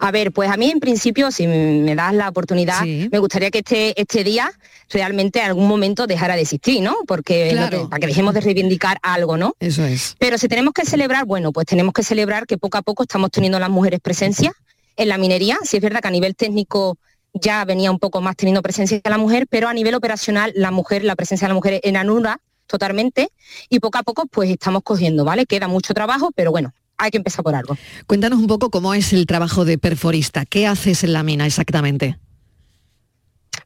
[0.00, 3.58] A ver, pues a mí en principio, si me das la oportunidad, me gustaría que
[3.58, 4.50] este, este día
[4.90, 6.96] realmente en algún momento dejara de existir, ¿no?
[7.06, 7.56] Porque
[7.88, 9.54] para que dejemos de reivindicar algo, ¿no?
[9.60, 10.14] Eso es.
[10.18, 13.30] Pero si tenemos que celebrar, bueno, pues tenemos que celebrar que poco a poco estamos
[13.30, 14.52] teniendo las mujeres presencia
[14.96, 15.58] en la minería.
[15.64, 16.98] Sí es verdad que a nivel técnico
[17.34, 20.70] ya venía un poco más teniendo presencia de la mujer, pero a nivel operacional la
[20.70, 23.30] mujer, la presencia de la mujer en Anura totalmente
[23.68, 25.46] y poco a poco pues estamos cogiendo, ¿vale?
[25.46, 27.76] Queda mucho trabajo, pero bueno, hay que empezar por algo.
[28.06, 32.18] Cuéntanos un poco cómo es el trabajo de perforista, ¿qué haces en la mina exactamente?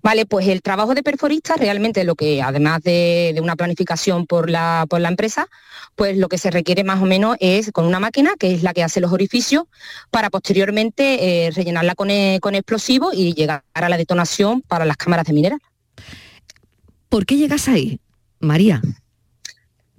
[0.02, 4.84] Vale, pues el trabajo de perforista realmente lo que, además de, una planificación por la,
[4.88, 5.46] por la empresa,
[5.94, 8.74] pues lo que se requiere más o menos es con una máquina, que es la
[8.74, 9.64] que hace los orificios,
[10.10, 14.96] para posteriormente eh, rellenarla con, eh, con explosivos y llegar a la detonación para las
[14.96, 15.60] cámaras de mineral.
[17.08, 18.00] ¿Por qué llegas ahí,
[18.40, 18.82] María?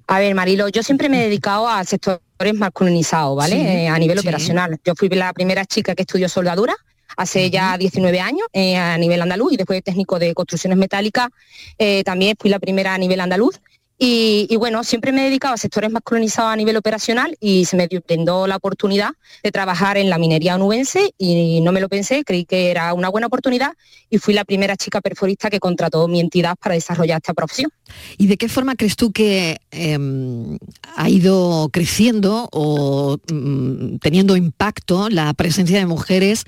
[0.07, 2.19] A ver, Marilo, yo siempre me he dedicado a sectores
[2.53, 3.85] masculinizados, ¿vale?
[3.85, 4.77] Eh, a nivel operacional.
[4.83, 6.75] Yo fui la primera chica que estudió soldadura
[7.17, 11.29] hace ya 19 años eh, a nivel andaluz y después de técnico de construcciones metálicas
[11.77, 13.59] eh, también fui la primera a nivel andaluz.
[14.05, 17.77] Y, bueno, siempre me he dedicado a sectores más colonizados a nivel operacional y se
[17.77, 22.23] me brindó la oportunidad de trabajar en la minería onubense y no me lo pensé,
[22.25, 23.71] creí que era una buena oportunidad
[24.09, 27.71] y fui la primera chica perforista que contrató mi entidad para desarrollar esta profesión.
[28.17, 30.57] ¿Y de qué forma crees tú que em,
[30.97, 36.45] ha ido creciendo o mm, teniendo impacto la presencia de mujeres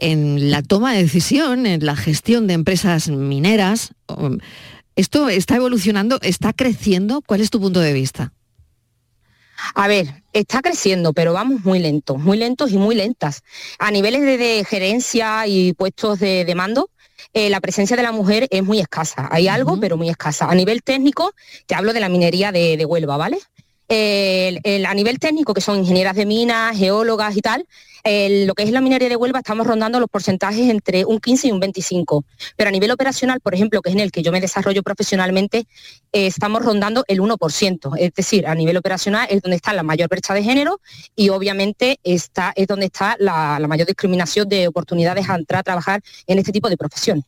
[0.00, 3.92] en la toma de decisión, en la gestión de empresas mineras.
[4.96, 7.22] ¿Esto está evolucionando, está creciendo?
[7.22, 8.32] ¿Cuál es tu punto de vista?
[9.74, 13.42] A ver, está creciendo, pero vamos muy lentos, muy lentos y muy lentas.
[13.78, 16.90] A niveles de, gerencia y puestos de, mando,
[17.34, 19.28] eh, la presencia de la mujer es muy escasa.
[19.30, 20.50] Hay algo, pero muy escasa.
[20.50, 21.32] A nivel técnico,
[21.66, 23.38] te hablo de la minería de, de Huelva, ¿vale?
[23.90, 27.66] A nivel técnico, que son ingenieras de minas, geólogas y tal,
[28.04, 31.52] lo que es la minería de Huelva estamos rondando los porcentajes entre un 15 y
[31.52, 32.24] un 25.
[32.56, 35.66] Pero a nivel operacional, por ejemplo, que es en el que yo me desarrollo profesionalmente,
[36.12, 37.96] eh, estamos rondando el 1%.
[37.98, 40.80] Es decir, a nivel operacional es donde está la mayor brecha de género
[41.14, 46.02] y obviamente está, es donde está la, mayor discriminación de oportunidades a entrar a trabajar
[46.26, 47.24] en este tipo de profesiones.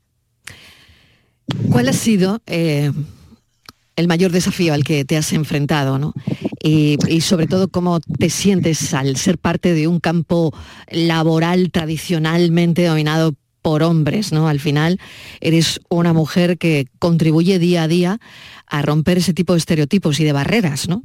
[1.70, 2.90] ¿Cuál ha sido eh,
[3.96, 6.14] el mayor desafío al que te has enfrentado, ¿no?
[6.64, 10.54] Y, sobre todo cómo te sientes al ser parte de un campo
[10.90, 14.48] laboral tradicionalmente dominado por hombres, ¿no?
[14.48, 15.00] Al final
[15.40, 18.20] eres una mujer que contribuye día a día
[18.66, 21.02] a romper ese tipo de estereotipos y de barreras, ¿no?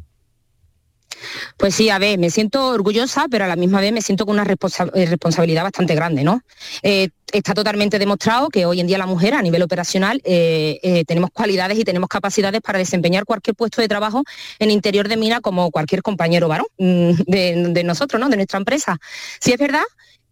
[1.58, 4.39] Pues sí, a ver, me siento orgullosa, pero a la misma vez me siento con
[4.39, 6.41] una eh, responsabilidad bastante grande, ¿no?
[6.84, 11.30] Eh, está totalmente demostrado que hoy en día la mujer a nivel operacional eh, tenemos
[11.32, 14.23] cualidades y tenemos capacidades para desempeñar cualquier puesto de trabajo
[14.60, 18.30] en interior de mina como cualquier compañero varón mm, de, nosotros, ¿no?
[18.30, 18.97] De nuestra empresa.
[19.39, 19.84] Sí es verdad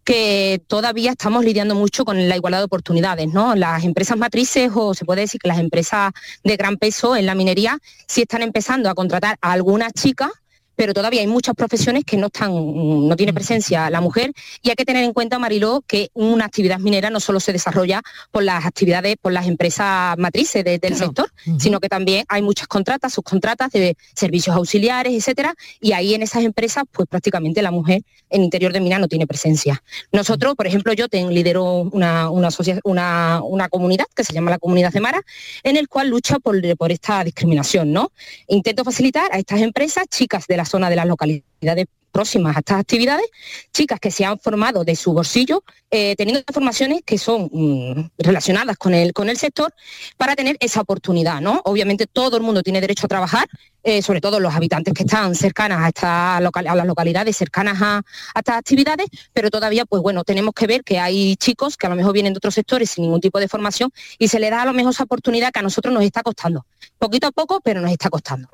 [0.04, 3.56] que todavía estamos lidiando mucho con la igualdad de oportunidades, ¿no?
[3.56, 6.12] Las empresas matrices o se puede decir que las empresas
[6.44, 10.30] de gran peso en la minería sí están empezando a contratar a algunas chicas
[10.76, 14.76] pero todavía hay muchas profesiones que no están, no tiene presencia la mujer y hay
[14.76, 18.64] que tener en cuenta, Mariló, que una actividad minera no solo se desarrolla por las
[18.64, 23.96] actividades, por las empresas matrices del sector, sino que también hay muchas contratas, subcontratas de
[24.14, 28.80] servicios auxiliares, etcétera, y ahí en esas empresas, pues prácticamente la mujer en interior de
[28.80, 29.82] mina no tiene presencia.
[30.12, 35.00] Nosotros, por ejemplo, yo lidero una, una, una, comunidad que se llama la Comunidad de
[35.00, 35.22] Mara,
[35.62, 38.12] en el cual lucha por, por esta discriminación, ¿no?
[38.48, 42.80] Intento facilitar a estas empresas, chicas de la zona de las localidades próximas a estas
[42.80, 43.26] actividades,
[43.74, 48.78] chicas que se han formado de su bolsillo, eh, teniendo formaciones que son mm, relacionadas
[48.78, 49.74] con el, con el sector,
[50.16, 51.42] para tener esa oportunidad.
[51.42, 51.60] ¿no?
[51.66, 53.46] Obviamente todo el mundo tiene derecho a trabajar,
[53.82, 57.98] eh, sobre todo los habitantes que están cercanas a, esta a las localidades cercanas a,
[57.98, 61.90] a, estas actividades, pero todavía, pues bueno, tenemos que ver que hay chicos que a
[61.90, 64.62] lo mejor vienen de otros sectores sin ningún tipo de formación y se les da
[64.62, 66.64] a lo mejor esa oportunidad que a nosotros nos está costando.
[66.98, 68.48] Poquito a poco, pero nos está costando.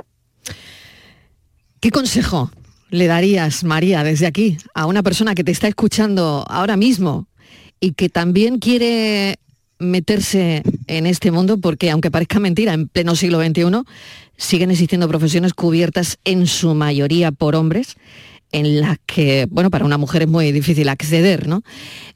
[1.82, 2.48] ¿Qué consejo
[2.90, 7.26] le darías, María, desde aquí, a una persona que te está escuchando ahora mismo
[7.80, 9.40] y que también quiere
[9.80, 13.82] meterse en este mundo porque, aunque parezca mentira, en pleno siglo XXI,
[14.36, 17.96] siguen existiendo profesiones cubiertas en su mayoría por hombres
[18.52, 21.62] en las que, bueno, para una mujer es muy difícil acceder, ¿no?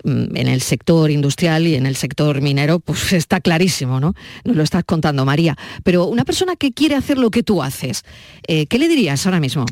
[0.05, 4.15] Mm, en el sector industrial y en el sector minero, pues está clarísimo, ¿no?
[4.45, 5.57] Nos lo estás contando, María.
[5.83, 8.05] Pero una persona que quiere hacer lo que tú haces,
[8.47, 9.65] eh, ¿qué le dirías ahora mismo?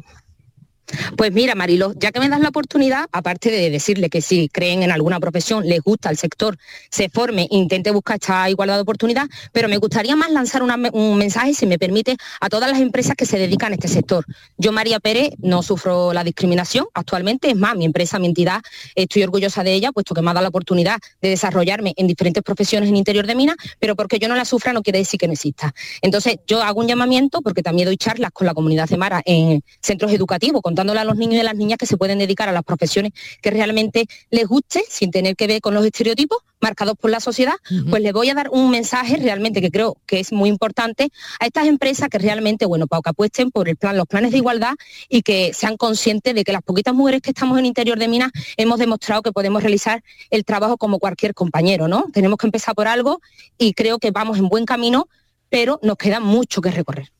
[1.16, 4.82] Pues mira, Marilo, ya que me das la oportunidad, aparte de decirle que si creen
[4.82, 6.58] en alguna profesión, les gusta el sector,
[6.90, 11.54] se forme, intente buscar esta igualdad de oportunidad, pero me gustaría más lanzar un mensaje,
[11.54, 14.24] si me permite, a todas las empresas que se dedican a este sector.
[14.58, 18.60] Yo, María Pérez, no sufro la discriminación actualmente, es más, mi empresa, mi entidad,
[18.94, 22.42] estoy orgullosa de ella, puesto que me ha dado la oportunidad de desarrollarme en diferentes
[22.42, 25.26] profesiones en interior de mina, pero porque yo no la sufra no quiere decir que
[25.26, 25.74] no exista.
[26.02, 29.62] Entonces, yo hago un llamamiento, porque también doy charlas con la comunidad de Mara en
[29.80, 32.52] centros educativos, contándole a los niños y a las niñas que se pueden dedicar a
[32.52, 37.10] las profesiones que realmente les guste, sin tener que ver con los estereotipos marcados por
[37.10, 37.54] la sociedad,
[37.90, 41.46] pues les voy a dar un mensaje realmente que creo que es muy importante a
[41.46, 44.72] estas empresas que realmente, bueno, para que apuesten por el plan, los planes de igualdad
[45.08, 48.32] y que sean conscientes de que las poquitas mujeres que estamos en interior de minas
[48.56, 52.06] hemos demostrado que podemos realizar el trabajo como cualquier compañero, ¿no?
[52.12, 53.20] Tenemos que empezar por algo
[53.58, 55.06] y creo que vamos en buen camino,
[55.50, 57.13] pero nos queda mucho que recorrer.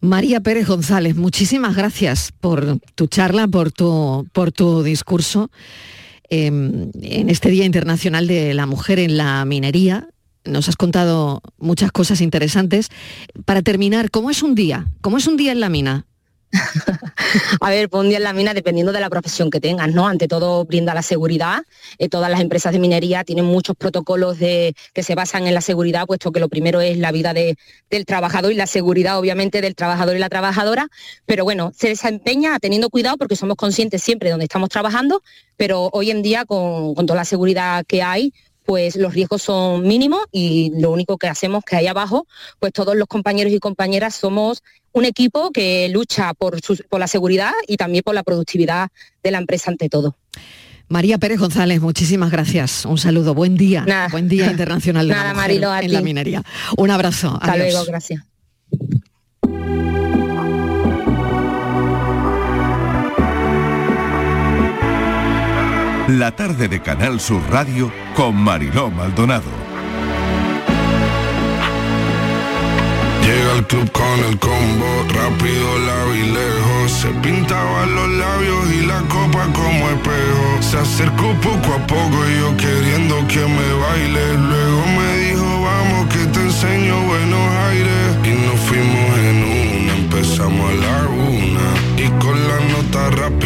[0.00, 5.50] María Pérez González, muchísimas gracias por tu charla, por tu, por tu discurso
[6.30, 10.08] em, en este Día Internacional de la Mujer en la Minería.
[10.44, 12.90] Nos has contado muchas cosas interesantes.
[13.44, 14.86] Para terminar, ¿cómo es un día?
[15.00, 16.06] ¿Cómo es un día en la mina?
[17.60, 20.06] a ver, un día en la mina dependiendo de la profesión que tengas, ¿no?
[20.06, 21.62] Ante todo brinda la seguridad.
[21.98, 25.60] Eh, todas las empresas de minería tienen muchos protocolos de, que se basan en la
[25.60, 29.74] seguridad, puesto que lo primero es la vida del trabajador y la seguridad, obviamente, del
[29.74, 30.88] trabajador y la trabajadora.
[31.26, 35.22] Pero bueno, se desempeña teniendo cuidado porque somos conscientes siempre de dónde estamos trabajando,
[35.56, 38.32] pero hoy en día con, con toda la seguridad que hay,
[38.68, 42.26] pues los riesgos son mínimos y lo único que hacemos que ahí abajo,
[42.58, 44.62] pues todos los compañeros y compañeras somos
[44.98, 48.88] un equipo que lucha por, por la seguridad y también por la productividad
[49.22, 50.16] de la empresa ante todo.
[50.88, 52.84] María Pérez González, muchísimas gracias.
[52.84, 53.86] Un saludo, buen día.
[54.10, 56.42] Buen día internacional de la mujer en la minería.
[56.76, 57.38] Un abrazo.
[57.40, 58.24] Hasta luego, gracias.
[66.08, 69.67] La tarde de Canal Sur Radio con Mariló Maldonado.
[73.58, 76.92] Al club con el combo, rápido, la y lejos.
[76.92, 80.46] Se pintaban los labios y la copa como espejo.
[80.60, 84.24] Se acercó poco a poco y yo queriendo que me baile.
[84.50, 88.16] Luego me dijo, vamos que te enseño buenos aires.
[88.24, 91.66] Y nos fuimos en una, empezamos a la una.
[91.96, 93.37] Y con la nota rápido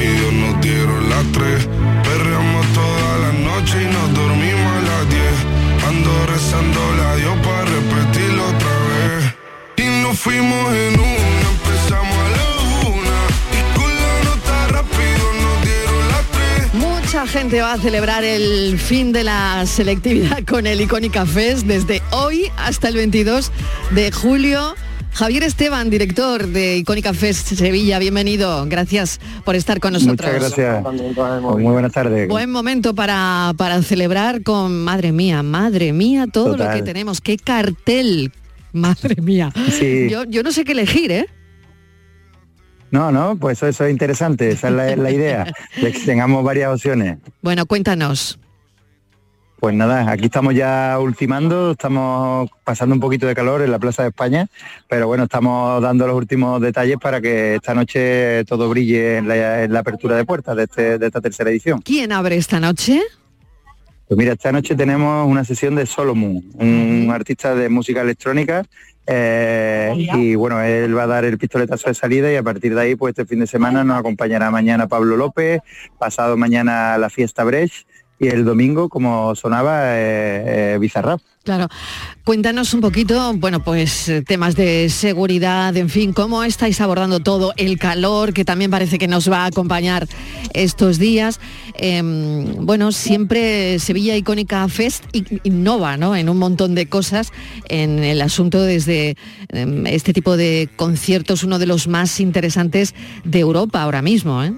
[10.23, 13.19] fuimos en una, empezamos a la una.
[13.51, 16.75] Y con la nota rápido nos dieron las tres.
[16.75, 22.03] Mucha gente va a celebrar el fin de la selectividad con el Icónica Fest desde
[22.13, 23.51] hoy hasta el 22
[23.91, 24.77] de julio
[25.13, 28.65] Javier Esteban, director de Icónica Fest Sevilla, bienvenido.
[28.67, 30.33] Gracias por estar con nosotros.
[30.33, 31.43] Muchas gracias.
[31.43, 32.29] Muy buenas tardes.
[32.29, 37.21] Buen momento para, para celebrar con, madre mía, madre mía, todo lo que tenemos.
[37.21, 38.33] Qué cartel,
[38.81, 39.53] madre mía.
[40.09, 41.27] Yo, yo no sé qué elegir, ¿eh?
[42.91, 45.51] No, no, pues eso, es interesante, esa es la, la idea,
[45.81, 47.19] de que tengamos varias opciones.
[47.41, 48.39] Bueno, cuéntanos.
[49.63, 54.03] Pues nada, aquí estamos ya ultimando, estamos pasando un poquito de calor en la Plaza
[54.03, 54.49] de España,
[54.89, 59.79] pero bueno, estamos dando los últimos detalles para que esta noche todo brille en la,
[59.79, 61.81] apertura de puertas de, este, de esta tercera edición.
[61.81, 63.01] ¿Quién abre esta noche?
[64.13, 68.63] Pues mira, esta noche tenemos una sesión de Solomon, un artista de música electrónica
[69.07, 72.81] eh, y bueno, él va a dar el pistoletazo de salida y a partir de
[72.83, 75.63] ahí, pues este fin de semana nos acompañará mañana Pablo López,
[75.99, 77.87] pasado mañana la fiesta Brecht
[78.23, 81.69] y el domingo, como sonaba, eh, eh Claro.
[82.23, 87.53] Cuéntanos un poquito, bueno, pues eh, temas de seguridad, en fin, cómo estáis abordando todo,
[87.57, 90.07] el calor que también parece que nos va a acompañar
[90.55, 91.41] estos días.
[91.75, 95.05] Em, bueno, siempre Sevilla Icónica Fest
[95.43, 96.15] innova, ¿no?
[96.15, 97.33] En un montón de cosas
[97.69, 99.17] en el asunto desde
[99.49, 102.95] em, este tipo de conciertos, uno de los más interesantes
[103.25, 104.53] de Europa ahora mismo, ¿eh?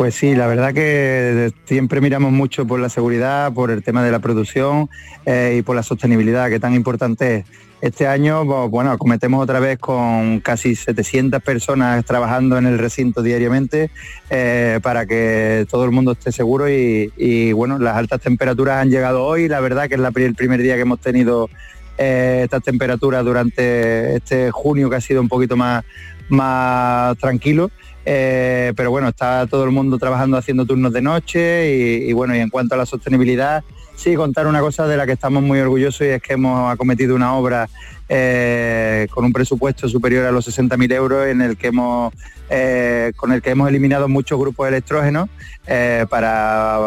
[0.00, 4.10] Pues sí, la verdad que siempre miramos mucho por la seguridad, por el tema de
[4.10, 4.88] la producción
[5.26, 7.44] eh, y por la sostenibilidad, que tan importante es.
[7.82, 13.90] Este año, bueno, cometemos otra vez con casi 700 personas trabajando en el recinto diariamente
[14.30, 19.26] eh, para que todo el mundo esté seguro y, bueno, las altas temperaturas han llegado
[19.26, 21.50] hoy, la verdad que es el primer día que hemos tenido
[21.98, 25.84] eh, estas temperaturas durante este junio que ha sido un poquito más,
[26.30, 27.70] más tranquilo.
[28.04, 32.38] Eh, pero bueno, está todo el mundo trabajando haciendo turnos de noche y, bueno, y
[32.38, 33.62] en cuanto a la sostenibilidad,
[33.94, 37.14] sí contar una cosa de la que estamos muy orgullosos y es que hemos acometido
[37.14, 37.68] una obra
[38.12, 42.12] eh, con un presupuesto superior a los 60.000 euros en el que hemos
[42.52, 45.28] eh, con el que hemos eliminado muchos grupos de electrógenos
[45.68, 46.80] eh, para,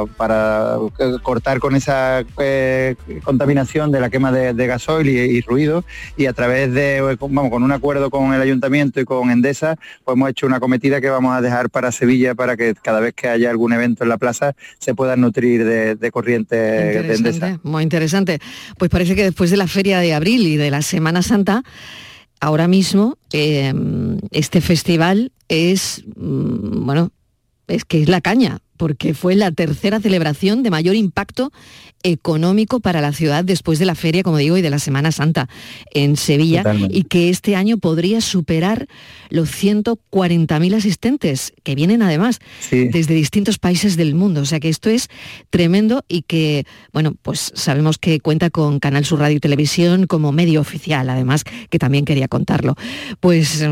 [1.21, 2.25] cortar con esa
[3.23, 5.85] contaminación de la quema de, gasoil y, ruido
[6.17, 10.17] y a través de, vamos, con un acuerdo con el ayuntamiento y con Endesa, pues
[10.17, 13.29] hemos hecho una cometida que vamos a dejar para Sevilla para que cada vez que
[13.29, 17.61] haya algún evento en la plaza se puedan nutrir de, corriente de Endesa.
[17.63, 18.39] Muy interesante.
[18.77, 21.63] Pues parece que después de la feria de abril y de la Semana Santa,
[22.39, 27.11] ahora mismo em, este festival es, mm, bueno,
[27.67, 31.51] es que es la caña, porque fue la tercera celebración de mayor impacto
[32.05, 35.47] económico para la ciudad después de la feria, como digo, y de la Semana Santa
[35.93, 38.87] en Sevilla, y que este año podría superar
[39.29, 44.41] los 140.000 asistentes, que vienen además desde distintos países del mundo.
[44.41, 45.07] O sea que esto es
[45.49, 50.33] tremendo y que, bueno, pues sabemos que cuenta con Canal Sur Radio y Televisión como
[50.33, 52.75] medio oficial, además, que también quería contarlo.
[53.21, 53.65] Pues,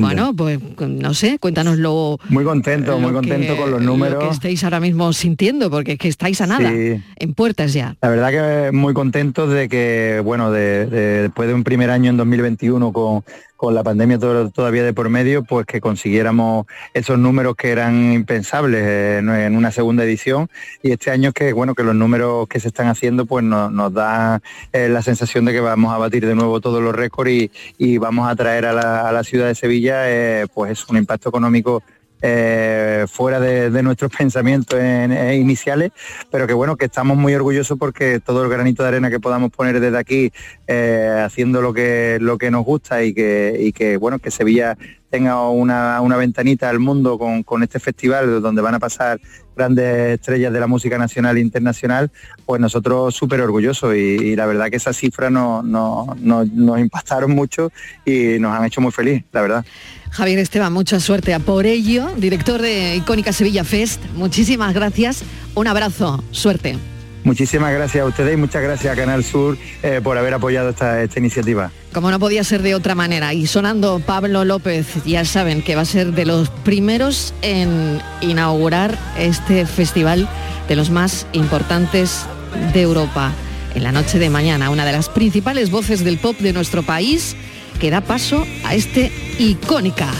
[0.00, 2.18] bueno, pues no sé, cuéntanoslo.
[2.30, 4.24] Muy contento, muy contento con los números.
[4.54, 8.72] Estáis ahora mismo sintiendo, porque es que estáis a nada, en puertas la verdad que
[8.72, 13.24] muy contentos de que, bueno, después de un primer año en 2021 con,
[13.72, 19.56] la pandemia todavía de por medio, pues que consiguiéramos esos números que eran impensables en,
[19.56, 20.50] una segunda edición.
[20.82, 24.42] Y este año que bueno que los números que se están haciendo pues nos da
[24.74, 27.48] eh, la sensación de que vamos a batir de nuevo todos los récords
[27.78, 31.82] y, vamos a traer a la, ciudad de Sevilla eh, pues un impacto económico
[32.26, 35.92] eh, fuera de, nuestros pensamientos eh, iniciales,
[36.30, 39.50] pero que bueno, que estamos muy orgullosos porque todo el granito de arena que podamos
[39.50, 40.32] poner desde aquí,
[40.66, 44.78] eh, haciendo lo que, lo que nos gusta y que, y que bueno, que Sevilla
[45.14, 49.20] tenga una, ventanita al mundo con, este festival donde van a pasar
[49.56, 52.10] grandes estrellas de la música nacional e internacional,
[52.44, 57.70] pues nosotros súper orgullosos y, la verdad que esas cifras no, nos impactaron mucho
[58.04, 59.64] y nos han hecho muy feliz, la verdad.
[60.10, 64.02] Javier Esteban, mucha suerte a por ello, director de Icónica Sevilla Fest.
[64.16, 65.22] Muchísimas gracias,
[65.54, 66.76] un abrazo, suerte.
[67.24, 71.02] Muchísimas gracias a ustedes y muchas gracias a Canal Sur eh, por haber apoyado esta,
[71.16, 71.70] iniciativa.
[71.94, 73.32] Como no podía ser de otra manera.
[73.32, 78.98] Y sonando Pablo López, ya saben que va a ser de los primeros en inaugurar
[79.18, 80.28] este festival
[80.68, 82.26] de los más importantes
[82.74, 83.32] de Europa.
[83.74, 87.36] En la noche de mañana, una de las principales voces del pop de nuestro país
[87.80, 90.10] que da paso a este icónica.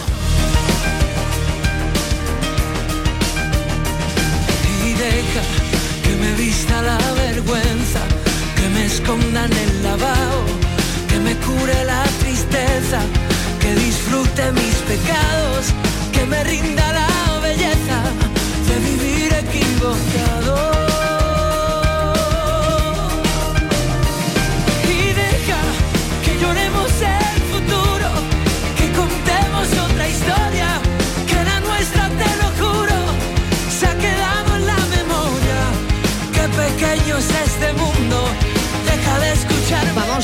[9.05, 10.45] Escondan el lavado,
[11.09, 13.01] que me cure la tristeza,
[13.61, 14.74] que disfrute mis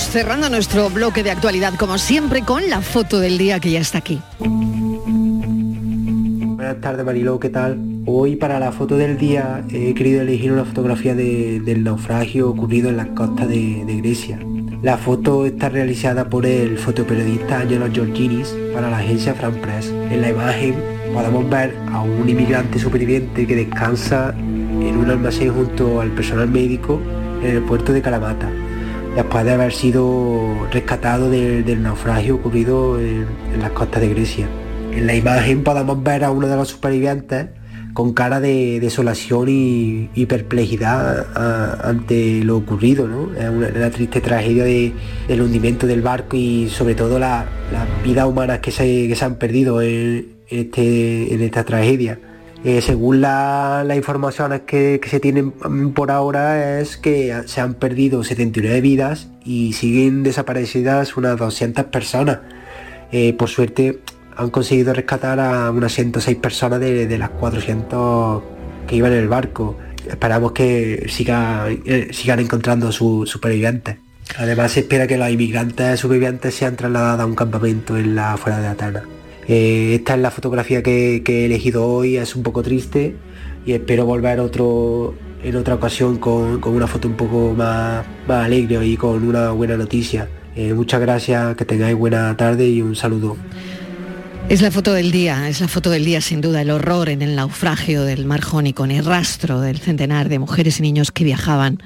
[0.08, 3.98] Cerrando nuestro bloque de actualidad, como siempre, con la foto del día que ya está
[3.98, 4.20] aquí.
[6.56, 7.78] Buenas tardes Mariló, ¿qué tal?
[8.06, 12.96] Hoy para la foto del día he querido elegir una fotografía del naufragio ocurrido en
[12.96, 14.40] las costas de, Grecia.
[14.82, 19.90] La foto está realizada por el fotoperiodista Angelo Georginis para la agencia Fran Press.
[20.10, 20.74] En la imagen
[21.14, 27.00] podemos ver a un inmigrante superviviente que descansa en un almacén junto al personal médico
[27.44, 28.50] en el puerto de Kalamata
[29.14, 33.26] después de haber sido rescatado del naufragio ocurrido en,
[33.60, 34.48] las costas de Grecia.
[34.92, 37.46] En la imagen podemos ver a uno de los supervivientes
[37.92, 41.26] con cara de desolación y, perplejidad
[41.84, 43.30] ante lo ocurrido, ¿no?
[43.50, 47.46] Una, triste tragedia del hundimiento del barco y sobre todo las
[48.04, 52.18] vidas humanas que se, han perdido en, este, en esta tragedia.
[52.62, 55.52] Eh, según las informaciones que, se tienen
[55.92, 62.40] por ahora es que se han perdido 79 vidas y siguen desaparecidas unas 200 personas.
[63.12, 64.00] Eh, por suerte
[64.36, 68.42] han conseguido rescatar a unas 106 personas de, las 400
[68.86, 69.78] que iban en el barco.
[70.06, 73.96] Esperamos que eh, sigan encontrando sus supervivientes.
[74.36, 78.60] Además se espera que los inmigrantes supervivientes sean trasladados a un campamento en la fuera
[78.60, 79.19] de Atenas.
[79.48, 83.16] Eh, esta es la fotografía que, he elegido hoy, es un poco triste,
[83.66, 88.84] y espero volver otro en otra ocasión con, una foto un poco más, más alegre
[88.86, 90.28] y con una buena noticia.
[90.54, 93.36] Eh, muchas gracias, que tengáis buena tarde y un saludo.
[94.48, 97.22] Es la foto del día, es la foto del día sin duda, el horror en
[97.22, 101.22] el naufragio del mar Jónico, en el rastro del centenar de mujeres y niños que
[101.22, 101.78] viajaban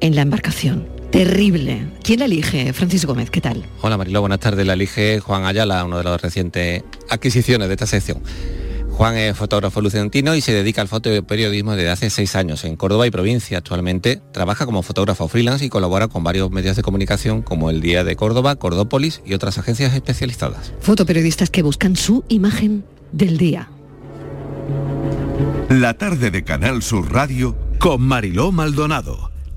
[0.00, 1.01] en la embarcación.
[1.12, 1.86] Terrible.
[2.02, 2.72] ¿Quién la elige?
[2.72, 3.66] Francisco Gómez, ¿qué tal?
[3.82, 4.66] Hola Mariló, buenas tardes.
[4.66, 8.22] La elige Juan Ayala, uno de las recientes adquisiciones de esta sección.
[8.90, 13.06] Juan es fotógrafo lucentino y se dedica al fotoperiodismo desde hace seis años en Córdoba
[13.06, 13.58] y provincia.
[13.58, 18.04] Actualmente trabaja como fotógrafo freelance y colabora con varios medios de comunicación como el Día
[18.04, 20.72] de Córdoba, Cordópolis y otras agencias especializadas.
[20.80, 23.68] Fotoperiodistas que buscan su imagen del día.
[25.68, 29.31] La tarde de Canal Sur Radio con Mariló Maldonado.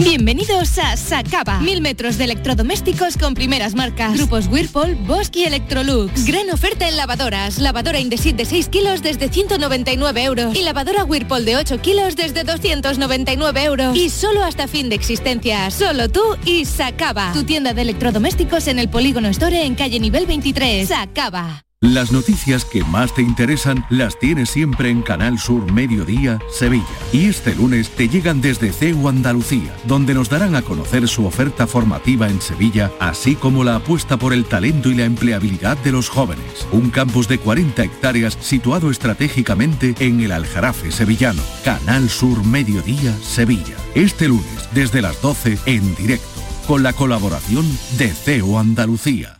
[0.00, 1.60] Bienvenidos a Sacaba.
[1.60, 4.16] Mil metros de electrodomésticos con primeras marcas.
[4.16, 6.24] Grupos Whirlpool, Bosch y Electrolux.
[6.24, 7.58] Gran oferta en lavadoras.
[7.58, 10.56] Lavadora Indesit de 6 kilos desde 199 euros.
[10.56, 13.94] Y lavadora Whirlpool de 8 kilos desde 299 euros.
[13.94, 15.70] Y solo hasta fin de existencia.
[15.70, 17.32] Solo tú y Sacaba.
[17.34, 20.88] Tu tienda de electrodomésticos en el Polígono Store en calle nivel 23.
[20.88, 21.66] Sacaba.
[21.82, 26.84] Las noticias que más te interesan las tienes siempre en Canal Sur Mediodía, Sevilla.
[27.10, 31.66] Y este lunes te llegan desde CEU Andalucía, donde nos darán a conocer su oferta
[31.66, 36.10] formativa en Sevilla, así como la apuesta por el talento y la empleabilidad de los
[36.10, 36.68] jóvenes.
[36.70, 41.42] Un campus de 40 hectáreas situado estratégicamente en el Aljarafe sevillano.
[41.64, 43.76] Canal Sur Mediodía, Sevilla.
[43.94, 46.28] Este lunes, desde las 12, en directo,
[46.66, 47.66] con la colaboración
[47.96, 49.39] de CEU Andalucía.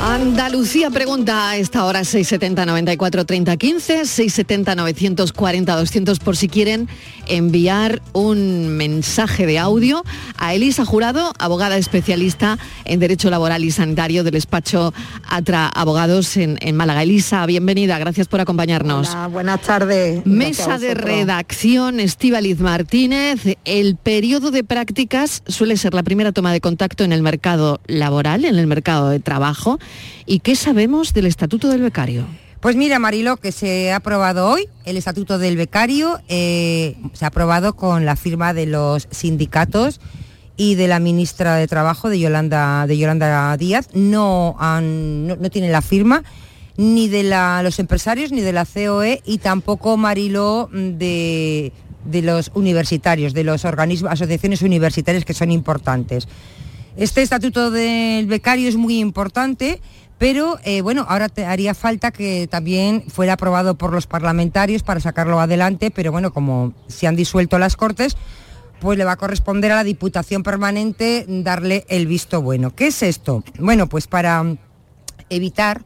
[0.00, 6.88] Andalucía pregunta a esta hora 670 94 30 15, 670 940 200 por si quieren
[7.26, 10.04] enviar un mensaje de audio
[10.36, 14.94] a Elisa Jurado, abogada especialista en Derecho Laboral y Sanitario del despacho
[15.28, 17.02] Atra Abogados en, en Málaga.
[17.02, 19.10] Elisa, bienvenida, gracias por acompañarnos.
[19.10, 20.24] Hola, buenas tardes.
[20.24, 23.40] Mesa de redacción, Estíbaliz Martínez.
[23.64, 28.44] El periodo de prácticas suele ser la primera toma de contacto en el mercado laboral,
[28.44, 29.80] en el mercado de trabajo.
[30.26, 32.26] ¿Y qué sabemos del Estatuto del Becario?
[32.60, 37.28] Pues mira, Marilo, que se ha aprobado hoy el Estatuto del Becario, eh, se ha
[37.28, 40.00] aprobado con la firma de los sindicatos
[40.56, 43.88] y de la ministra de Trabajo, de Yolanda, de Yolanda Díaz.
[43.94, 46.24] No, han, no, no tienen la firma
[46.76, 51.72] ni de la- los empresarios, ni de la COE y tampoco, Marilo, de,
[52.04, 56.26] de los universitarios, de organismos, asociaciones universitarias que son importantes.
[56.98, 59.80] Este estatuto del becario es muy importante,
[60.18, 64.98] pero eh, bueno, ahora te haría falta que también fuera aprobado por los parlamentarios para
[64.98, 68.16] sacarlo adelante, pero bueno, como se han disuelto las Cortes,
[68.80, 72.74] pues le va a corresponder a la Diputación Permanente darle el visto bueno.
[72.74, 73.44] ¿Qué es esto?
[73.60, 74.56] Bueno, pues para
[75.30, 75.84] evitar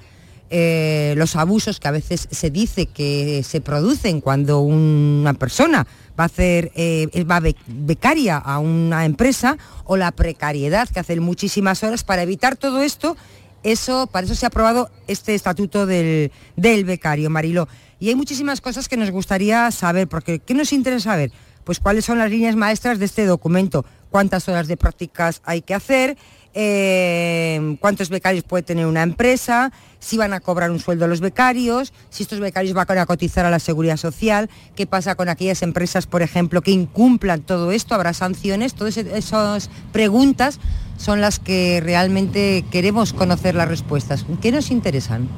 [0.52, 5.86] eh, los abusos que a veces se dice que se producen cuando una persona
[6.18, 11.20] va a hacer eh, va be- becaria a una empresa o la precariedad que hacen
[11.22, 12.04] muchísimas horas.
[12.04, 13.16] Para evitar todo esto
[13.64, 17.66] eso para eso se ha aprobado este estatuto del, del becario Mariló.
[17.98, 21.32] Y hay muchísimas cosas que nos gustaría saber porque qué nos interesa saber
[21.64, 25.74] pues cuáles son las líneas maestras de este documento cuántas horas de prácticas hay que
[25.74, 26.16] hacer
[26.54, 31.92] eh, cuántos becarios puede tener una empresa, si van a cobrar un sueldo los becarios,
[32.10, 36.06] si estos becarios van a cotizar a la seguridad social, qué pasa con aquellas empresas,
[36.06, 40.58] por ejemplo, que incumplan todo esto, habrá sanciones, todas esas preguntas
[41.02, 44.24] son las que realmente queremos conocer las respuestas.
[44.40, 45.28] ¿Qué nos interesan?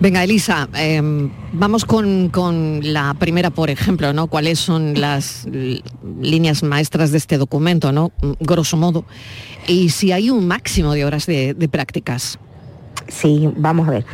[0.00, 1.00] Venga, Elisa, eh,
[1.52, 4.26] vamos con, con la primera, por ejemplo, ¿no?
[4.26, 5.46] ¿Cuáles son las
[6.20, 8.10] líneas maestras de este documento, ¿no?
[8.20, 9.04] Mm, Grosso modo.
[9.68, 12.40] Y si hay un máximo de horas de, de prácticas.
[13.06, 14.06] Sí, vamos a ver.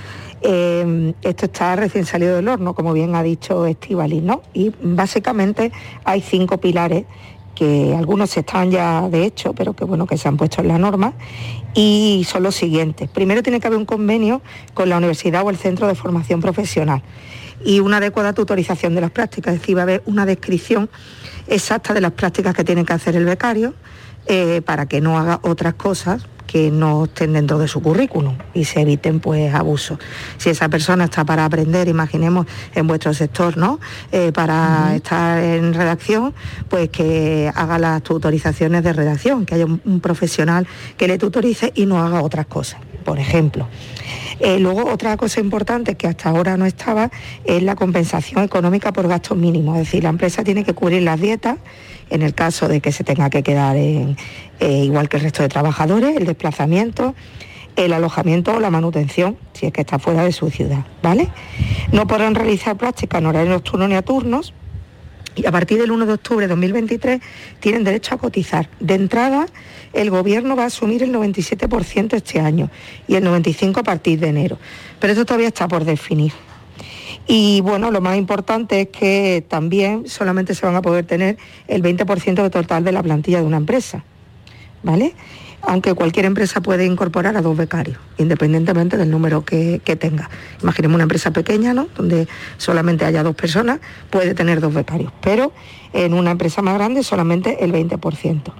[0.42, 4.42] Eh, esto está recién salido del horno, como bien ha dicho Estivali, ¿no?
[4.52, 5.72] Y básicamente
[6.04, 7.06] hay cinco pilares
[7.62, 10.78] que algunos están ya de hecho, pero que bueno, que se han puesto en la
[10.78, 11.12] norma,
[11.74, 13.08] y son los siguientes.
[13.08, 14.42] Primero tiene que haber un convenio
[14.74, 17.04] con la universidad o el centro de formación profesional
[17.64, 20.90] y una adecuada tutorización de las prácticas, es decir, va a haber una descripción
[21.46, 23.74] exacta de las prácticas que tiene que hacer el becario
[24.26, 28.66] eh, para que no haga otras cosas que no estén dentro de su currículum y
[28.66, 29.98] se eviten pues abusos.
[30.36, 33.80] Si esa persona está para aprender, imaginemos en vuestro sector, ¿no?
[34.10, 36.34] Eh, para estar en redacción,
[36.68, 40.66] pues que haga las tutorizaciones de redacción, que haya un, un profesional
[40.98, 43.66] que le tutorice y no haga otras cosas, por ejemplo.
[44.38, 47.10] Eh, luego, otra cosa importante que hasta ahora no estaba
[47.44, 49.78] es la compensación económica por gastos mínimos.
[49.78, 51.56] Es decir, la empresa tiene que cubrir las dietas
[52.12, 54.14] en el caso de que se tenga que quedar eh,
[54.60, 57.14] igual que el resto de trabajadores, el desplazamiento,
[57.74, 61.28] el alojamiento o la manutención, si es que está fuera de su ciudad, ¿vale?
[61.90, 64.52] No podrán realizar prácticas en horario nocturno ni a turnos,
[65.34, 67.22] y a partir del 1 de octubre de 2023
[67.58, 68.68] tienen derecho a cotizar.
[68.80, 69.46] De entrada,
[69.94, 72.70] el gobierno va a asumir el 97% este año
[73.08, 74.58] y el 95% a partir de enero.
[75.00, 76.32] Pero esto todavía está por definir.
[77.34, 81.82] Y bueno, lo más importante es que también solamente se van a poder tener el
[81.82, 84.04] 20% de total de la plantilla de una empresa,
[84.82, 85.14] ¿vale?
[85.62, 90.28] Aunque cualquier empresa puede incorporar a dos becarios, independientemente del número que, tenga.
[90.62, 91.88] Imaginemos una empresa pequeña, ¿no?
[91.96, 92.28] Donde
[92.58, 93.80] solamente haya dos personas,
[94.10, 95.54] puede tener dos becarios, pero
[95.94, 98.52] en una empresa más grande solamente el 20%.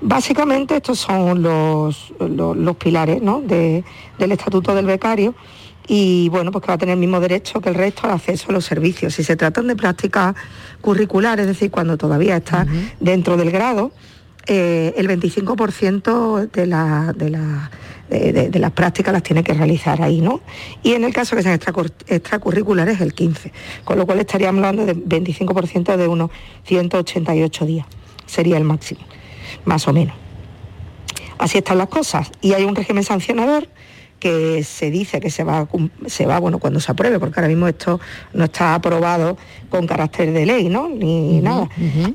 [0.00, 3.40] Básicamente estos son los, los, los pilares ¿no?
[3.40, 3.82] de-
[4.16, 5.34] del Estatuto del Becario
[5.92, 8.46] y bueno, pues que va a tener el mismo derecho que el resto al acceso
[8.50, 9.12] a los servicios.
[9.12, 10.36] Si se tratan de prácticas
[10.80, 12.64] curriculares, es decir, cuando todavía está
[13.00, 13.90] dentro del grado,
[14.46, 17.70] eh, el 25% de, la- de, la-
[18.08, 20.40] de- las prácticas las tiene que realizar ahí, ¿no?
[20.84, 23.50] Y en el caso que sean extracur- extracurriculares, el 15%,
[23.84, 26.30] con lo cual estaríamos hablando de 25% de unos
[26.66, 27.86] 188 días,
[28.26, 29.00] sería el máximo,
[29.64, 30.14] más o menos.
[31.38, 32.30] Así están las cosas.
[32.40, 33.66] Y hay un régimen sancionador
[34.20, 35.66] que se dice que se va,
[36.06, 37.98] se va bueno, cuando se apruebe, porque ahora mismo esto
[38.34, 39.36] no está aprobado
[39.70, 40.88] con carácter de ley, ¿no?
[40.88, 41.68] Ni nada.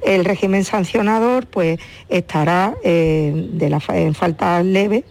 [0.03, 5.03] El régimen sancionador pues estará eh, de la, en falta leve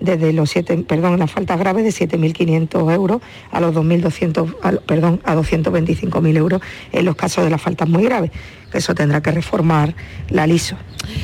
[0.00, 3.20] desde los siete, perdón, en las faltas graves de 7.500 euros
[3.50, 8.04] a los 2.200, a perdón, a 225.000 euros en los casos de las faltas muy
[8.04, 8.30] graves,
[8.72, 9.94] que eso tendrá que reformar
[10.30, 10.76] la LISO.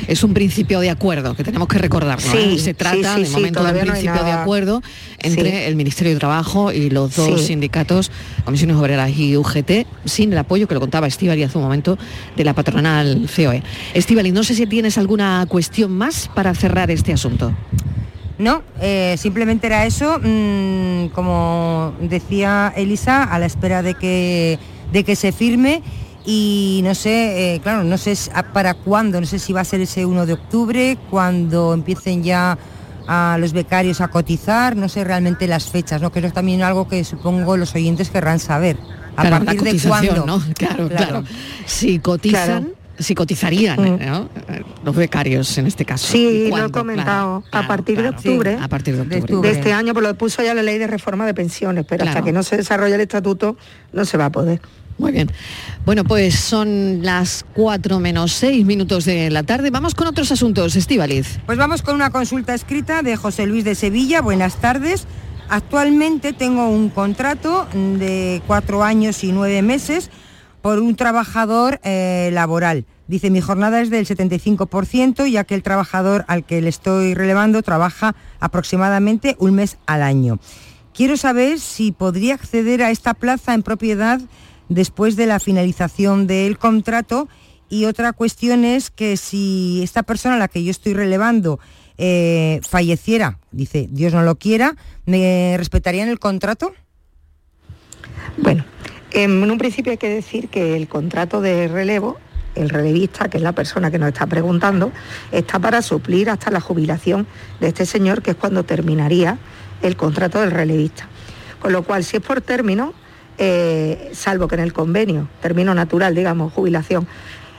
[0.07, 2.19] Es un principio de acuerdo que tenemos que recordar.
[2.21, 4.81] Sí, Se trata sí, sí, de momento de un no principio de acuerdo
[5.19, 8.11] entre el Ministerio de Trabajo y los dos sindicatos,
[8.45, 11.97] Comisiones Obreras y UGT, sin el apoyo que lo contaba Estivali hace un momento
[12.35, 13.63] de la patronal COE.
[13.93, 17.53] Estivali, no sé si tienes alguna cuestión más para cerrar este asunto.
[18.39, 24.59] No, eh, simplemente era eso, mm, como decía Elisa, a la espera de que,
[24.91, 25.81] de que se firme
[26.23, 28.15] y no sé, eh, claro, no sé
[28.53, 32.57] para cuándo, no sé si va a ser ese 1 de octubre, cuando empiecen ya
[33.07, 36.11] a los becarios a cotizar, no sé realmente las fechas, ¿no?
[36.11, 38.77] que eso es también algo que supongo los oyentes querrán saber.
[39.15, 40.25] ¿A Claro, la partir de cuándo?
[40.25, 40.43] ¿no?
[40.53, 41.23] Claro, claro.
[41.65, 42.67] Si cotizan, Claro.
[42.99, 44.05] Si cotizarían Mm.
[44.05, 44.29] ¿no?
[44.83, 46.07] Los becarios en este caso.
[46.11, 47.43] Sí, ¿Y lo he comentado.
[47.49, 49.49] Claro, a partir claro, de octubre, a partir de octubre.
[49.49, 52.17] de este año, pues lo puso ya la ley de reforma de pensiones, pero Claro.
[52.17, 53.57] hasta que no se desarrolle el estatuto
[53.93, 54.61] no se va a poder.
[54.97, 55.29] Muy bien.
[55.85, 59.69] Bueno, pues son las 4 menos 6 minutos de la tarde.
[59.69, 61.37] Vamos con otros asuntos, Estíbaliz.
[61.45, 64.21] Pues vamos con una consulta escrita de José Luis de Sevilla.
[64.21, 65.05] Buenas tardes.
[65.49, 70.09] Actualmente tengo un contrato de cuatro años y nueve meses
[70.67, 72.85] por un trabajador eh, laboral.
[73.07, 77.63] Dice, mi jornada es del 75%, ya que el trabajador al que le estoy relevando
[77.63, 80.39] trabaja aproximadamente un mes al año.
[80.93, 84.19] Quiero saber si podría acceder a esta plaza en propiedad
[84.67, 87.29] después de la finalización del contrato
[87.69, 91.61] y otra cuestión es que si esta persona a la que yo estoy relevando
[91.97, 96.73] eh, falleciera, dice Dios no lo quiera, ¿me respetarían el contrato?
[98.35, 98.65] Bueno,
[99.11, 102.17] en un principio hay que decir que el contrato de relevo,
[102.55, 104.91] el relevista, que es la persona que nos está preguntando,
[105.31, 107.27] está para suplir hasta la jubilación
[107.59, 109.37] de este señor, que es cuando terminaría
[109.81, 111.07] el contrato del relevista.
[111.61, 112.93] Con lo cual, si es por término,
[113.37, 117.07] eh, salvo que en el convenio, término natural, digamos, jubilación,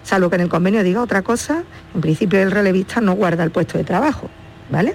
[0.02, 3.50] salvo que en el convenio diga otra cosa, en principio el relevista no guarda el
[3.50, 4.28] puesto de trabajo,
[4.70, 4.94] ¿vale?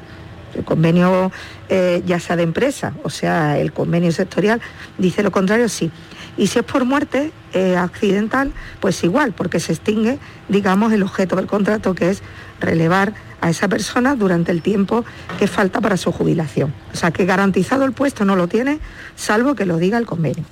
[0.55, 1.31] El convenio
[1.69, 4.61] eh, ya sea de empresa, o sea, el convenio sectorial,
[4.97, 5.91] dice lo contrario, sí.
[6.37, 10.17] Y si es por muerte eh, accidental, pues igual, porque se extingue,
[10.49, 12.23] digamos, el objeto del contrato, que es
[12.59, 15.05] relevar a esa persona durante el tiempo
[15.37, 16.73] que falta para su jubilación.
[16.93, 18.79] O sea, que garantizado el puesto no lo tiene,
[19.15, 20.43] salvo que lo diga el convenio.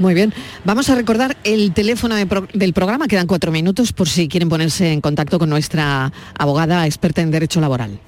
[0.00, 0.34] Muy bien.
[0.64, 3.06] Vamos a recordar el teléfono de pro- del programa.
[3.06, 7.60] Quedan cuatro minutos por si quieren ponerse en contacto con nuestra abogada experta en derecho
[7.60, 8.00] laboral.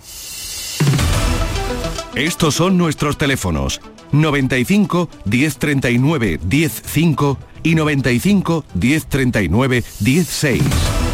[2.17, 3.81] Estos son nuestros teléfonos
[4.13, 10.63] 95 1039 105 y 95 1039 16.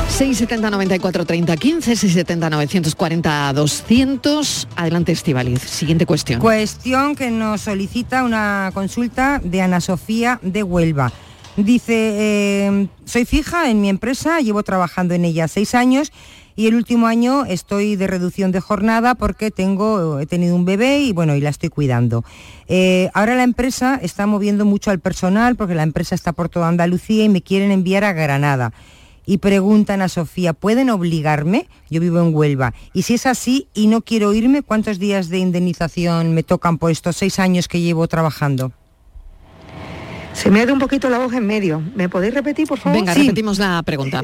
[0.09, 4.69] 670 94 30 15, 670 940 200.
[4.77, 5.63] Adelante, Estivaliz.
[5.63, 6.41] Siguiente cuestión.
[6.41, 11.11] Cuestión que nos solicita una consulta de Ana Sofía de Huelva.
[11.57, 16.13] Dice, eh, soy fija en mi empresa, llevo trabajando en ella seis años
[16.57, 21.01] y el último año estoy de reducción de jornada porque tengo, he tenido un bebé
[21.01, 22.25] y bueno, y la estoy cuidando.
[22.69, 26.69] Eh, ahora la empresa está moviendo mucho al personal porque la empresa está por toda
[26.69, 28.73] Andalucía y me quieren enviar a Granada.
[29.25, 31.69] Y preguntan a Sofía, ¿pueden obligarme?
[31.89, 32.75] Yo vivo en Huelva.
[32.93, 36.91] Y si es así y no quiero irme, ¿cuántos días de indemnización me tocan por
[36.91, 38.73] estos seis años que llevo trabajando?
[40.33, 41.81] Se me ha ido un poquito la voz en medio.
[41.95, 42.99] ¿Me podéis repetir, por favor?
[42.99, 44.23] Venga, repetimos la pregunta.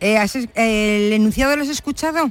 [0.00, 2.30] Eh, ¿has es- ¿El enunciado lo has escuchado?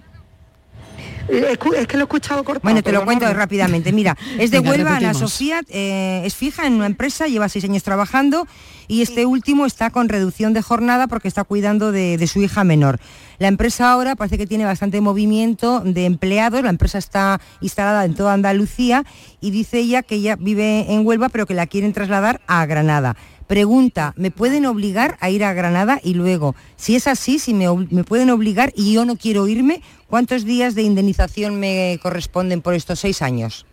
[1.29, 1.57] Es
[1.87, 2.63] que lo he escuchado cortado.
[2.63, 3.91] Bueno, te lo cuento rápidamente.
[3.91, 5.13] Mira, es de Venga, Huelva, Ana.
[5.13, 8.47] Sofía, eh, es fija en una empresa, lleva seis años trabajando
[8.87, 12.63] y este último está con reducción de jornada porque está cuidando de, de su hija
[12.63, 13.01] menor.
[13.39, 18.15] La empresa ahora parece que tiene bastante movimiento de empleados, la empresa está instalada en
[18.15, 19.03] toda Andalucía
[19.41, 23.17] y dice ella que ella vive en Huelva pero que la quieren trasladar a Granada.
[23.47, 26.01] Pregunta, ¿me pueden obligar a ir a Granada?
[26.03, 30.43] Y luego, si es así, si me, pueden obligar y yo no quiero irme, ¿cuántos
[30.43, 33.65] días de indemnización me corresponden por estos seis años?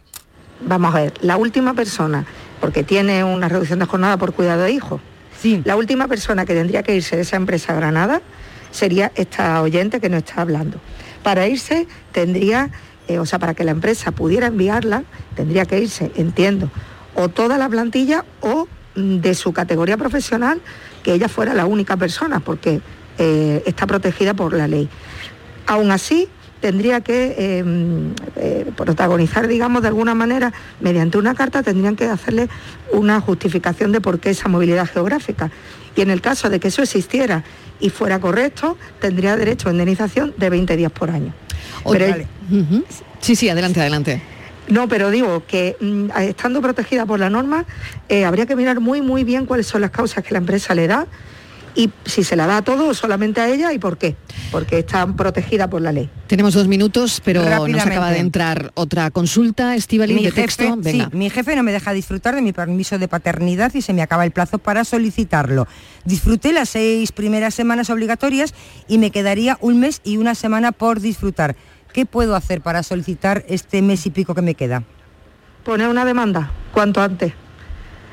[0.60, 2.24] Vamos a ver, la última persona,
[2.60, 5.00] porque tiene una reducción de jornada por cuidado de hijos,
[5.40, 5.60] sí.
[5.64, 8.22] la última persona que tendría que irse de esa empresa a Granada
[8.70, 10.78] sería esta oyente que nos está hablando.
[11.24, 12.70] Para irse tendría,
[13.08, 15.02] eh, o sea, para que la empresa pudiera enviarla,
[15.34, 16.70] tendría que irse, entiendo,
[17.16, 20.60] o toda la plantilla o de su categoría profesional,
[21.02, 22.80] que ella fuera la única persona, porque
[23.18, 24.88] eh, está protegida por la ley.
[25.66, 26.28] Aún así,
[26.60, 27.64] tendría que eh,
[28.36, 32.48] eh, protagonizar, digamos, de alguna manera, mediante una carta, tendrían que hacerle
[32.92, 35.50] una justificación de por qué esa movilidad geográfica.
[35.96, 37.44] Y en el caso de que eso existiera
[37.80, 41.34] y fuera correcto, tendría derecho a indemnización de 20 días por año.
[41.92, 42.06] Pero-
[42.50, 42.84] Ujú.
[43.20, 44.22] Sí, sí, adelante, adelante.
[44.68, 47.64] No, pero digo que mm, estando protegida por la norma,
[48.08, 50.86] eh, habría que mirar muy, muy bien cuáles son las causas que la empresa le
[50.86, 51.06] da
[51.74, 54.16] y si se la da a todo o solamente a ella y por qué.
[54.50, 56.08] Porque está protegida por la ley.
[56.26, 60.62] Tenemos dos minutos, pero nos acaba de entrar otra consulta, Estivali, de texto.
[60.62, 61.08] jefe, Venga.
[61.10, 64.02] sí, mi jefe no me deja disfrutar de mi permiso de paternidad y se me
[64.02, 65.66] acaba el plazo para solicitarlo.
[66.04, 68.54] Disfruté las seis primeras semanas obligatorias
[68.86, 71.56] y me quedaría un mes y una semana por disfrutar.
[71.94, 74.82] ¿Qué puedo hacer para solicitar este mes y pico que me queda?
[75.64, 77.32] Poner una demanda cuanto antes.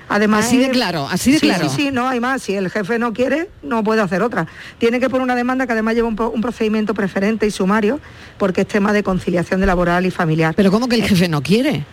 [0.07, 1.67] Además, Así de claro, así de Sí, claro.
[1.67, 2.43] Sí, sí, no hay más.
[2.43, 4.45] Si el jefe no quiere, no puede hacer otra.
[4.77, 7.99] Tiene que poner una demanda que además lleva un, procedimiento preferente y sumario,
[8.38, 10.53] porque es tema de conciliación de laboral y familiar.
[10.55, 11.84] Pero ¿cómo que el jefe no quiere?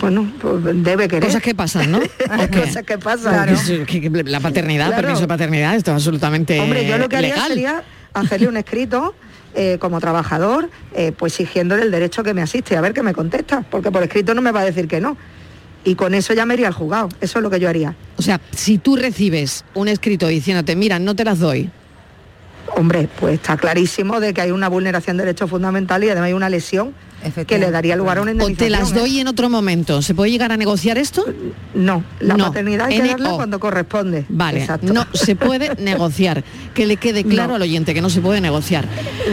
[0.00, 1.24] Bueno, pues debe querer.
[1.24, 1.98] Cosas que pasan, ¿no?
[2.52, 3.48] Cosas que pasan.
[3.48, 5.02] Es que- que la paternidad, Claro.
[5.02, 7.48] permiso de paternidad, esto es absolutamente Hombre, yo lo que haría legal.
[7.48, 7.82] sería
[8.14, 9.14] hacerle un escrito
[9.56, 13.12] eh, como trabajador, eh, pues exigiéndole el derecho que me asiste, a ver qué me
[13.12, 15.16] contesta, porque por escrito no me va a decir que no.
[15.84, 17.96] Y con eso ya me iría al juzgado, eso es lo que yo haría.
[18.16, 21.70] O sea, si tú recibes un escrito diciéndote, mira, no te las doy,
[22.74, 26.32] Hombre, pues está clarísimo de que hay una vulneración de derechos fundamentales y además hay
[26.34, 26.92] una lesión
[27.46, 28.80] que le daría lugar a una O te indemnización.
[28.80, 28.94] las ¿eh?
[29.00, 30.02] doy en otro momento.
[30.02, 31.24] ¿Se puede llegar a negociar esto?
[31.74, 32.46] No, la No.
[32.46, 34.24] maternidad hay que darla cuando corresponde.
[34.28, 34.92] Vale, Exacto.
[34.92, 36.44] no se puede negociar.
[36.74, 37.54] Que le quede claro No.
[37.56, 38.86] al oyente que no se puede negociar.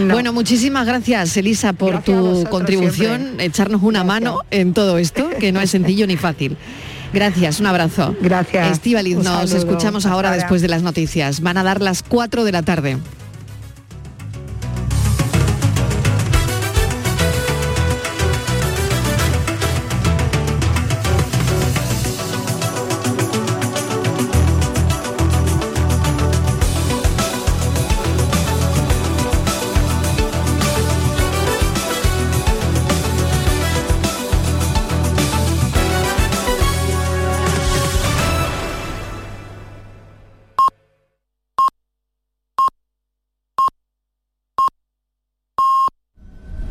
[0.10, 3.46] Bueno, muchísimas gracias, Elisa, por Gracias tu vosotros contribución, siempre.
[3.46, 6.58] echarnos una mano en todo esto, que no es sencillo ni fácil.
[7.14, 8.16] Gracias, un abrazo.
[8.22, 8.72] Gracias.
[8.72, 10.32] Estíbaliz, Un nos escuchamos ahora.
[10.32, 11.42] después de las noticias.
[11.42, 12.98] Van a dar las 4 de la tarde.